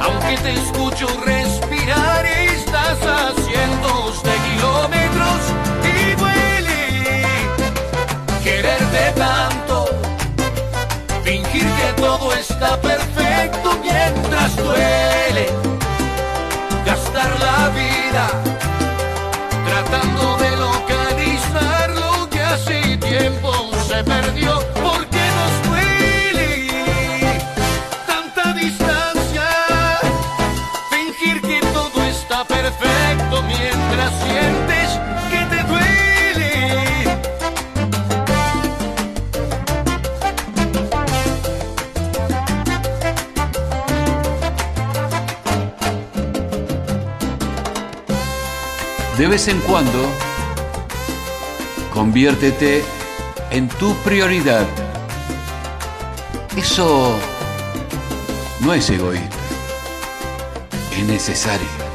aunque 0.01 0.37
te 0.37 0.53
escucho 0.53 1.07
respirar 1.25 2.25
y 2.25 2.47
estás 2.59 2.97
a 3.03 3.33
cientos 3.45 4.23
de 4.23 4.35
kilómetros 4.47 5.41
y 5.93 6.15
duele 6.21 6.81
quererte 8.43 9.13
tanto, 9.15 9.85
fingir 11.23 11.67
que 11.79 12.01
todo 12.01 12.33
está 12.33 12.81
perfecto 12.81 13.16
De 49.27 49.31
vez 49.31 49.49
en 49.49 49.59
cuando, 49.59 50.09
conviértete 51.93 52.81
en 53.51 53.67
tu 53.67 53.93
prioridad. 53.95 54.65
Eso 56.55 57.19
no 58.61 58.73
es 58.73 58.89
egoísta, 58.89 59.35
es 60.93 61.03
necesario. 61.03 61.86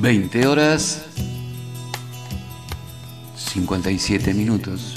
20 0.00 0.46
horas 0.46 1.02
57 3.36 4.32
minutos. 4.32 4.94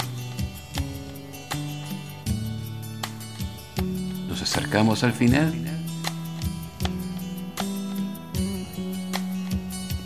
Nos 4.26 4.40
acercamos 4.40 5.04
al 5.04 5.12
final. 5.12 5.52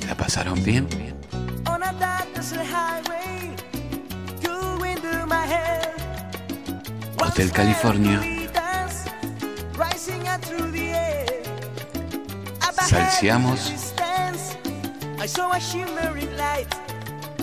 ¿La 0.05 0.17
pasaron 0.17 0.63
bien? 0.65 0.89
Hotel 7.21 7.53
California. 7.53 8.21
Salseamos 12.89 13.88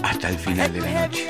hasta 0.03 0.29
el 0.29 0.39
final 0.39 0.71
de 0.71 0.79
la 0.79 1.07
noche. 1.07 1.27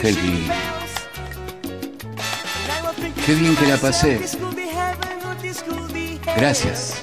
Qué 0.00 0.12
bien. 0.12 0.48
Qué 3.24 3.34
bien 3.34 3.56
que 3.56 3.66
la 3.66 3.76
pasé. 3.78 4.20
Gracias. 6.36 7.02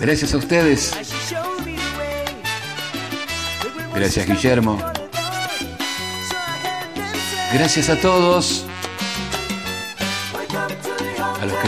Gracias 0.00 0.34
a 0.34 0.36
ustedes. 0.36 0.92
Gracias 3.94 4.26
Guillermo. 4.26 4.78
Gracias 7.52 7.88
a 7.88 7.96
todos. 7.96 8.67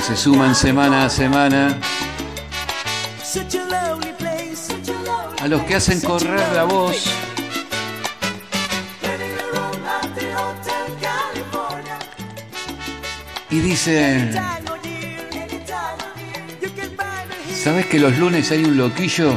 Se 0.00 0.16
suman 0.16 0.54
semana 0.54 1.04
a 1.04 1.10
semana. 1.10 1.78
A 5.40 5.48
los 5.48 5.62
que 5.62 5.74
hacen 5.74 6.00
correr 6.00 6.40
la 6.54 6.64
voz. 6.64 6.96
Y 13.50 13.58
dicen. 13.60 14.34
¿sabes 17.62 17.86
que 17.86 17.98
los 17.98 18.16
lunes 18.16 18.50
hay 18.52 18.64
un 18.64 18.78
loquillo 18.78 19.36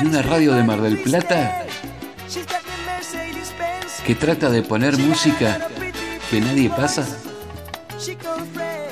en 0.00 0.06
una 0.06 0.22
radio 0.22 0.54
de 0.54 0.62
Mar 0.62 0.80
del 0.80 0.98
Plata 0.98 1.64
que 4.06 4.14
trata 4.14 4.48
de 4.50 4.62
poner 4.62 4.96
música 4.98 5.68
que 6.30 6.40
nadie 6.40 6.70
pasa. 6.70 7.06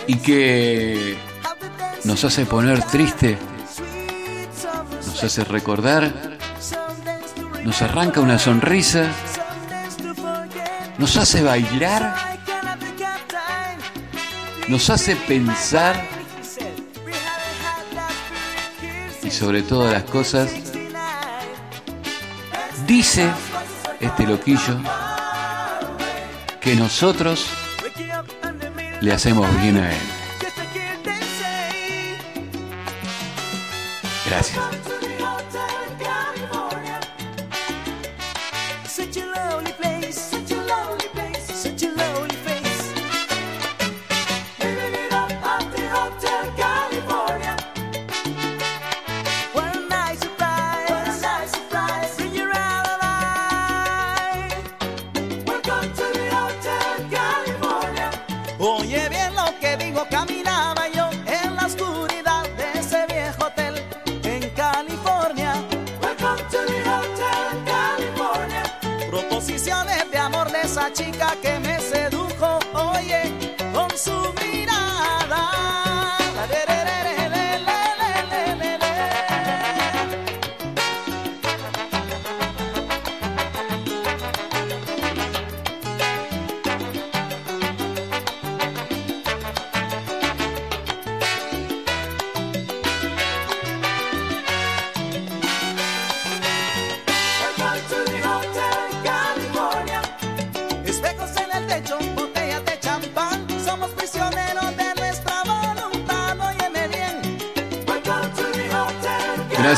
Y 0.06 0.16
que 0.16 1.16
nos 2.05 2.24
hace 2.24 2.47
poner 2.47 2.82
triste, 2.82 3.39
nos 5.06 5.24
hace 5.24 5.44
recordar, 5.44 6.39
nos 7.64 7.82
arranca 7.82 8.20
una 8.20 8.39
sonrisa, 8.39 9.05
nos 10.98 11.16
hace 11.16 11.43
bailar, 11.43 12.39
nos 14.68 14.90
hace 14.90 15.16
pensar 15.16 16.09
y 19.22 19.31
sobre 19.31 19.62
todas 19.62 19.93
las 19.93 20.05
cosas 20.05 20.51
dice 22.86 23.31
este 24.01 24.27
loquillo 24.27 24.81
que 26.60 26.74
nosotros 26.74 27.47
le 29.01 29.12
hacemos 29.12 29.47
bien 29.60 29.77
a 29.77 29.93
él. 29.93 30.20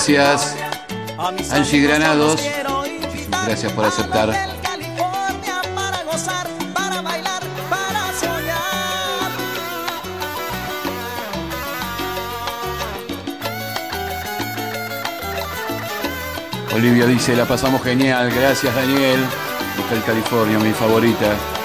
gracias. 0.08 0.56
Angie 1.52 1.80
Granados, 1.80 2.40
gracias 3.46 3.72
por 3.72 3.84
aceptar. 3.84 4.30
Olivia 16.74 17.06
dice, 17.06 17.36
la 17.36 17.44
pasamos 17.44 17.82
genial. 17.82 18.32
Gracias, 18.34 18.74
Daniel. 18.74 19.20
Hotel 19.78 20.02
California, 20.04 20.58
mi 20.58 20.72
favorita. 20.72 21.61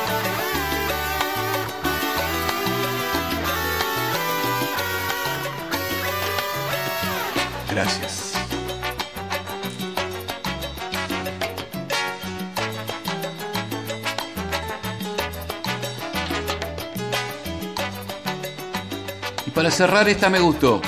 cerrar 19.78 20.10
esta 20.10 20.28
me 20.32 20.40
gustó. 20.40 20.82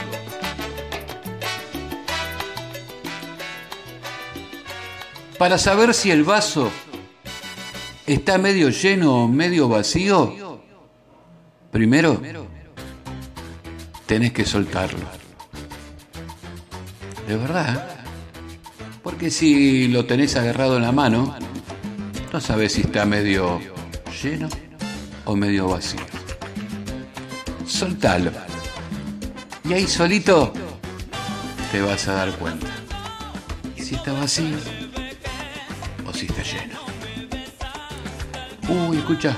Para 5.38 5.60
saber 5.60 5.94
si 5.94 6.10
el 6.10 6.24
vaso 6.24 6.72
está 8.08 8.40
medio 8.40 8.70
lleno 8.70 9.26
o 9.26 9.28
medio 9.28 9.70
vacío, 9.70 10.60
primero 11.70 12.20
tenés 14.08 14.34
que 14.34 14.44
soltarlo. 14.44 15.06
De 17.28 17.38
verdad. 17.38 17.76
¿eh? 17.76 18.92
Porque 19.04 19.30
si 19.30 19.88
lo 19.88 20.08
tenés 20.08 20.36
agarrado 20.36 20.78
en 20.78 20.82
la 20.82 20.92
mano, 20.92 21.36
no 22.34 22.42
sabes 22.42 22.74
si 22.74 22.82
está 22.82 23.06
medio 23.06 23.60
lleno 24.24 24.50
o 25.26 25.36
medio 25.36 25.68
vacío. 25.68 26.02
Soltalo. 27.68 28.49
Y 29.70 29.74
ahí 29.74 29.88
solito 29.88 30.52
te 31.72 31.80
vas 31.80 32.08
a 32.08 32.14
dar 32.14 32.32
cuenta 32.40 32.66
si 33.78 33.94
está 33.94 34.14
vacío 34.14 34.58
o 36.08 36.12
si 36.12 36.26
está 36.26 36.42
lleno. 36.42 36.80
Uy, 38.68 38.98
escucha, 38.98 39.38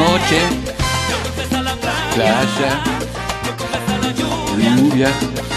noche, 0.00 0.40
playa, 2.14 2.72
lluvia. 4.56 5.49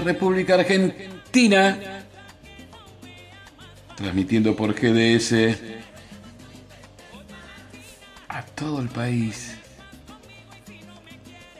República 0.00 0.54
Argentina, 0.54 1.78
transmitiendo 3.96 4.56
por 4.56 4.74
GDS 4.74 5.34
a 8.28 8.42
todo 8.42 8.80
el 8.80 8.88
país 8.88 9.56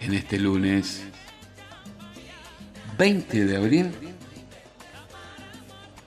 en 0.00 0.14
este 0.14 0.38
lunes 0.38 1.02
20 2.98 3.44
de 3.46 3.56
abril 3.56 3.92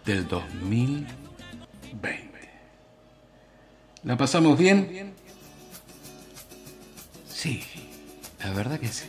del 0.06 0.28
2020. 0.28 1.14
¿La 4.04 4.18
pasamos 4.18 4.58
bien? 4.58 5.14
Sí, 7.28 7.64
la 8.40 8.52
verdad 8.54 8.80
que 8.80 8.88
sí 8.88 9.06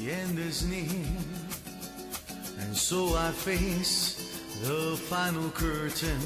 the 0.00 0.12
end 0.12 0.38
is 0.38 0.64
near. 0.64 1.06
And 2.60 2.76
so 2.76 3.14
I 3.16 3.30
face 3.32 4.16
the 4.62 4.96
final 4.96 5.50
curtain. 5.50 6.20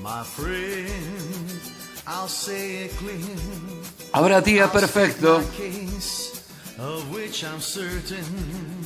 My 0.00 0.22
friend, 0.22 1.60
I'll 2.06 2.28
say 2.28 2.84
it 2.84 2.96
clear. 2.96 3.36
Habrá 4.12 4.40
día 4.40 4.70
perfecto. 4.70 5.42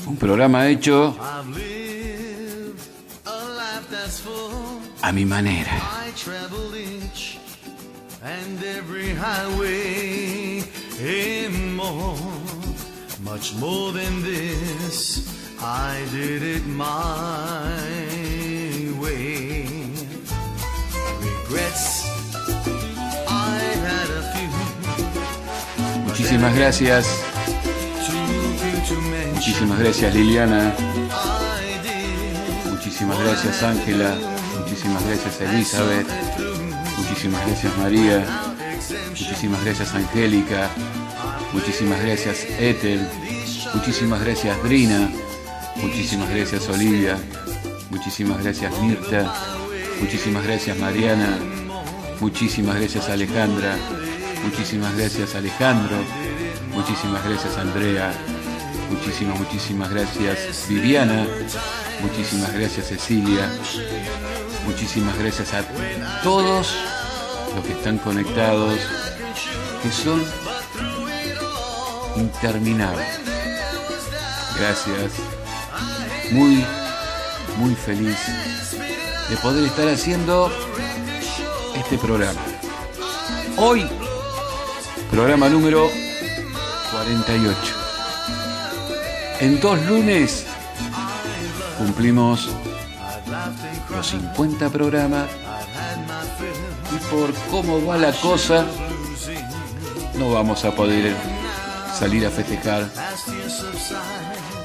Un 0.07 0.17
programa 0.17 0.69
hecho 0.69 1.17
a 5.03 5.13
mi 5.13 5.25
manera. 5.25 5.73
Much 13.27 13.55
more 13.57 13.93
than 13.93 14.23
this, 14.23 15.21
I 15.61 16.01
did 16.13 16.43
it 16.45 16.65
my 16.65 17.75
way. 19.03 19.67
Regrets, 21.21 22.07
I 23.27 23.59
had 23.87 24.09
a 24.21 24.23
few. 24.33 24.49
Muchísimas 26.07 26.55
gracias. 26.55 27.05
Muchísimas 29.35 29.79
gracias 29.81 30.15
Liliana. 30.15 30.73
Muchísimas 32.71 33.19
gracias 33.19 33.63
Ángela. 33.63 34.15
Muchísimas 34.61 35.05
gracias 35.05 35.41
Elizabeth. 35.41 36.07
Muchísimas 36.97 37.47
gracias 37.47 37.77
María. 37.77 38.25
Muchísimas 39.11 39.65
gracias 39.65 39.95
Angélica. 39.95 40.71
Muchísimas 41.53 42.03
gracias 42.03 42.47
Ethel. 42.59 43.07
Muchísimas 43.75 44.21
gracias 44.21 44.63
Drina. 44.63 45.11
Muchísimas 45.77 46.31
gracias 46.31 46.69
Olivia. 46.69 47.19
Muchísimas 47.91 48.43
gracias 48.43 48.73
Mirta. 48.81 49.35
Muchísimas 50.01 50.45
gracias 50.45 50.79
Mariana. 50.79 51.39
Muchísimas 52.21 52.77
gracias 52.77 53.09
Alejandra. 53.09 53.77
Muchísimas 54.45 54.97
gracias 54.97 55.35
Alejandro. 55.35 55.97
Muchísimas 56.73 57.25
gracias 57.25 57.57
Andrea. 57.57 58.13
Muchísimas, 58.91 59.39
muchísimas 59.39 59.91
gracias 59.91 60.67
Viviana. 60.69 61.27
Muchísimas 62.01 62.53
gracias 62.53 62.89
Cecilia. 62.89 63.51
Muchísimas 64.67 65.19
gracias 65.19 65.55
a 65.55 65.63
todos 66.23 66.75
los 67.55 67.65
que 67.65 67.73
están 67.73 67.99
conectados, 67.99 68.79
que 69.83 69.91
son 69.91 70.23
interminables. 72.17 73.07
Gracias. 74.59 75.13
Muy, 76.33 76.65
muy 77.59 77.75
feliz 77.75 78.17
de 79.29 79.37
poder 79.37 79.65
estar 79.65 79.89
haciendo 79.89 80.51
este 81.75 81.99
programa. 81.99 82.41
Hoy, 83.57 83.87
programa 85.11 85.49
número 85.49 85.89
48. 86.93 87.59
En 89.41 89.61
dos 89.61 89.81
lunes 89.87 90.47
cumplimos 91.79 92.49
los 93.91 94.07
50 94.07 94.71
programas 94.71 95.29
y 96.95 96.99
por 97.11 97.33
cómo 97.51 97.85
va 97.85 97.99
la 97.99 98.13
cosa 98.13 98.67
no 100.19 100.33
vamos 100.33 100.65
a 100.65 100.71
poder 100.75 101.15
salir 101.99 102.27
a 102.27 102.31
festejar. 102.31 102.91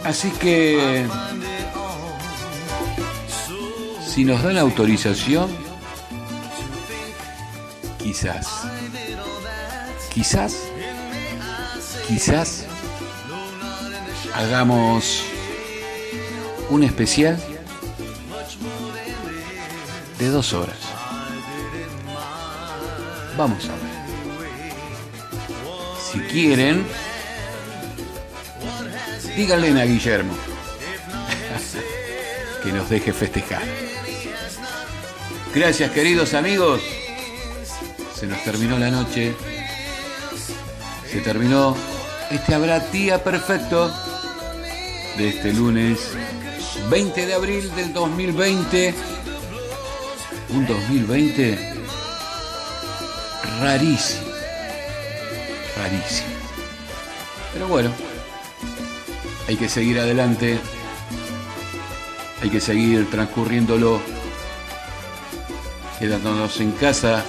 Así 0.03 0.30
que 0.32 1.08
si 4.06 4.26
nos 4.26 4.44
dan 4.44 4.58
autorización, 4.58 5.49
quizás, 7.98 8.48
quizás, 10.14 10.56
quizás 12.08 12.66
hagamos 14.34 15.24
un 16.70 16.84
especial 16.84 17.40
de 20.20 20.28
dos 20.28 20.53
horas. 20.53 20.78
Vamos 23.38 23.70
a 23.70 23.74
ver. 23.74 23.91
Si 26.12 26.20
quieren, 26.20 26.86
díganle 29.36 29.82
a 29.82 29.86
Guillermo 29.86 30.34
que 32.64 32.72
nos 32.72 32.90
deje 32.90 33.14
festejar. 33.14 33.64
Gracias 35.53 35.91
queridos 35.91 36.34
amigos. 36.34 36.82
Se 38.16 38.28
nos 38.28 38.44
terminó 38.44 38.78
la 38.78 38.90
noche. 38.90 39.34
Se 41.10 41.22
terminó 41.22 41.76
este 42.30 42.56
habrá 42.56 42.80
día 42.80 43.24
perfecto 43.24 43.91
de 45.18 45.30
este 45.30 45.53
lunes 45.53 45.99
20 46.90 47.26
de 47.26 47.34
abril 47.34 47.76
del 47.76 47.94
2020. 47.94 48.94
Un 50.49 50.68
2020 50.68 51.74
rarísimo. 53.60 54.32
Rarísimo. 55.76 56.30
Pero 57.53 57.68
bueno, 57.68 57.91
hay 59.52 59.57
que 59.57 59.68
seguir 59.68 59.99
adelante. 59.99 60.61
Hay 62.41 62.49
que 62.49 62.61
seguir 62.61 63.10
transcurriéndolo. 63.10 63.99
Quedándonos 65.99 66.61
en 66.61 66.72
casa. 66.72 67.26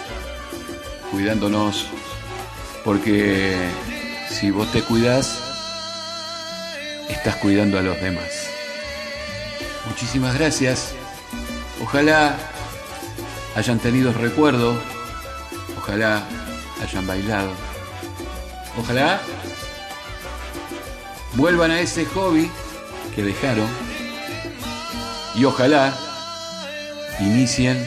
Cuidándonos. 1.10 1.88
Porque 2.84 3.56
si 4.30 4.52
vos 4.52 4.70
te 4.70 4.82
cuidás, 4.82 5.36
estás 7.08 7.34
cuidando 7.36 7.76
a 7.76 7.82
los 7.82 8.00
demás. 8.00 8.46
Muchísimas 9.88 10.38
gracias. 10.38 10.92
Ojalá 11.82 12.36
hayan 13.56 13.80
tenido 13.80 14.12
recuerdo. 14.12 14.80
Ojalá 15.76 16.22
hayan 16.80 17.04
bailado. 17.04 17.50
Ojalá 18.78 19.20
vuelvan 21.34 21.70
a 21.70 21.80
ese 21.80 22.04
hobby 22.06 22.50
que 23.14 23.22
dejaron. 23.22 23.68
Y 25.34 25.44
ojalá 25.44 25.96
inicien 27.20 27.82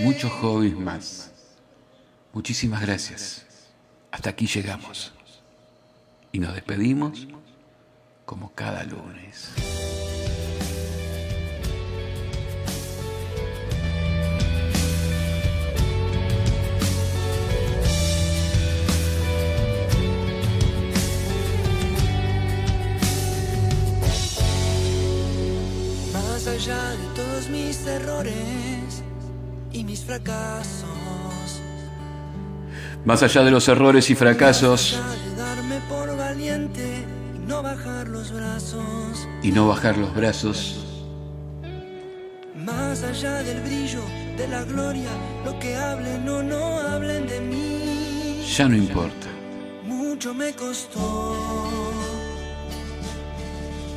muchos 0.00 0.32
hobbies 0.32 0.76
más. 0.76 1.30
Muchísimas 2.32 2.82
gracias. 2.82 3.46
Hasta 4.10 4.30
aquí 4.30 4.46
llegamos. 4.46 5.12
Y 6.32 6.38
nos 6.38 6.54
despedimos 6.54 7.28
como 8.24 8.52
cada 8.54 8.84
lunes. 8.84 9.50
Más 26.62 26.68
allá 26.68 26.90
de 26.90 27.06
todos 27.16 27.48
mis 27.48 27.86
errores 27.88 29.02
y 29.72 29.82
mis 29.82 30.04
fracasos, 30.04 30.86
Más 33.04 33.20
allá 33.24 33.42
de 33.42 33.50
los 33.50 33.66
errores 33.66 34.08
y 34.10 34.14
fracasos 34.14 34.96
de 35.24 35.34
darme 35.34 35.80
por 35.88 36.16
valiente 36.16 37.04
y 37.34 37.38
no 37.48 37.64
bajar 37.64 38.06
los 38.06 38.30
brazos, 38.30 39.28
y 39.42 39.50
no 39.50 39.66
bajar 39.66 39.98
los 39.98 40.14
brazos, 40.14 40.86
más 42.54 43.02
allá 43.02 43.42
del 43.42 43.60
brillo 43.62 44.02
de 44.36 44.46
la 44.46 44.62
gloria, 44.62 45.10
lo 45.44 45.58
que 45.58 45.74
hablen 45.74 46.28
o 46.28 46.44
no 46.44 46.78
hablen 46.78 47.26
de 47.26 47.40
mí, 47.40 48.44
ya 48.56 48.68
no 48.68 48.76
importa. 48.76 49.26
mucho 49.84 50.32
me 50.32 50.52
costó, 50.52 51.36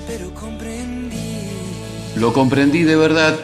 pero 0.08 0.34
comprendí. 0.34 1.44
Lo 2.16 2.32
comprendí 2.32 2.84
de 2.84 2.96
verdad. 2.96 3.38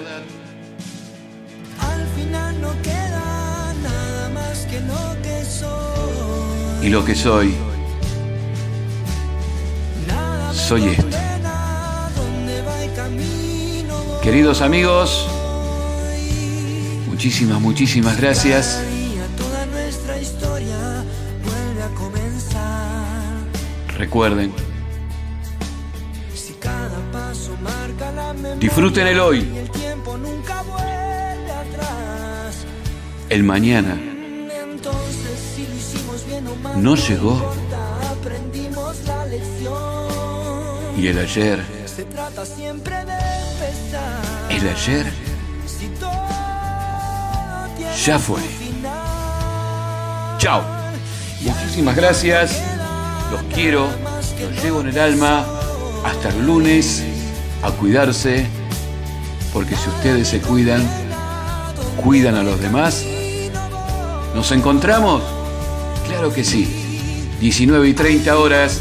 Al 1.80 2.08
final 2.16 2.62
no 2.62 2.72
queda 2.82 3.74
nada 3.84 4.30
más 4.30 4.66
que 4.66 4.80
lo 4.82 5.22
que 5.22 5.44
soy. 5.44 6.88
Y 6.88 6.90
lo 6.90 7.04
que 7.04 7.16
soy, 7.16 7.54
soy 10.54 10.88
esto. 10.88 11.06
Va. 11.08 11.22
Queridos 14.24 14.62
amigos, 14.62 15.28
muchísimas, 17.10 17.60
muchísimas 17.60 18.18
gracias. 18.22 18.82
Y 18.90 19.18
a 19.20 19.28
toda 19.36 19.66
nuestra 19.66 20.18
historia 20.18 21.04
vuelve 21.44 21.84
a 21.84 21.90
comenzar. 21.96 23.38
Recuerden, 23.98 24.54
disfruten 28.62 29.08
el 29.08 29.20
hoy. 29.20 29.48
el 33.30 33.44
mañana 33.44 33.98
no 36.76 36.96
llegó 36.96 37.54
y 40.98 41.08
el 41.08 41.18
ayer, 41.18 41.60
el 44.50 44.70
ayer 44.70 45.06
ya 48.06 48.20
fue. 48.20 48.42
Chao. 50.38 50.64
Muchísimas 51.42 51.96
gracias. 51.96 52.62
Los 53.32 53.42
quiero. 53.54 53.88
Los 54.40 54.64
llevo 54.64 54.82
en 54.82 54.88
el 54.88 55.00
alma 55.00 55.46
hasta 56.04 56.30
el 56.30 56.46
lunes 56.46 57.04
a 57.62 57.72
cuidarse, 57.72 58.48
porque 59.54 59.76
si 59.76 59.90
ustedes 59.90 60.28
se 60.28 60.40
cuidan, 60.40 60.82
cuidan 62.04 62.36
a 62.36 62.44
los 62.44 62.60
demás. 62.60 63.06
¿Nos 64.36 64.52
encontramos? 64.52 65.22
Claro 66.08 66.34
que 66.34 66.44
sí. 66.44 66.68
19 67.40 67.90
y 67.90 67.94
30 67.94 68.38
horas 68.38 68.80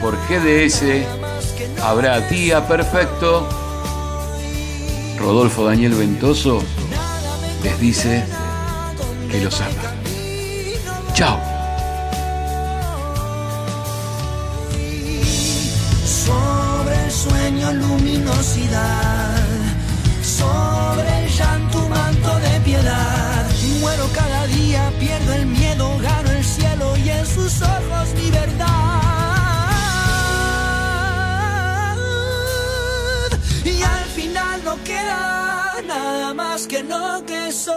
por 0.00 0.16
GDS 0.28 0.82
habrá 1.82 2.20
día 2.20 2.66
perfecto. 2.66 3.48
Rodolfo 5.18 5.64
Daniel 5.64 5.94
Ventoso 5.94 6.62
les 7.62 7.80
dice 7.80 8.24
que 9.30 9.40
los 9.42 9.60
ama. 9.60 9.72
Chao. 11.14 11.55
Que 36.66 36.82
lo 36.82 37.24
que 37.24 37.52
soy. 37.52 37.76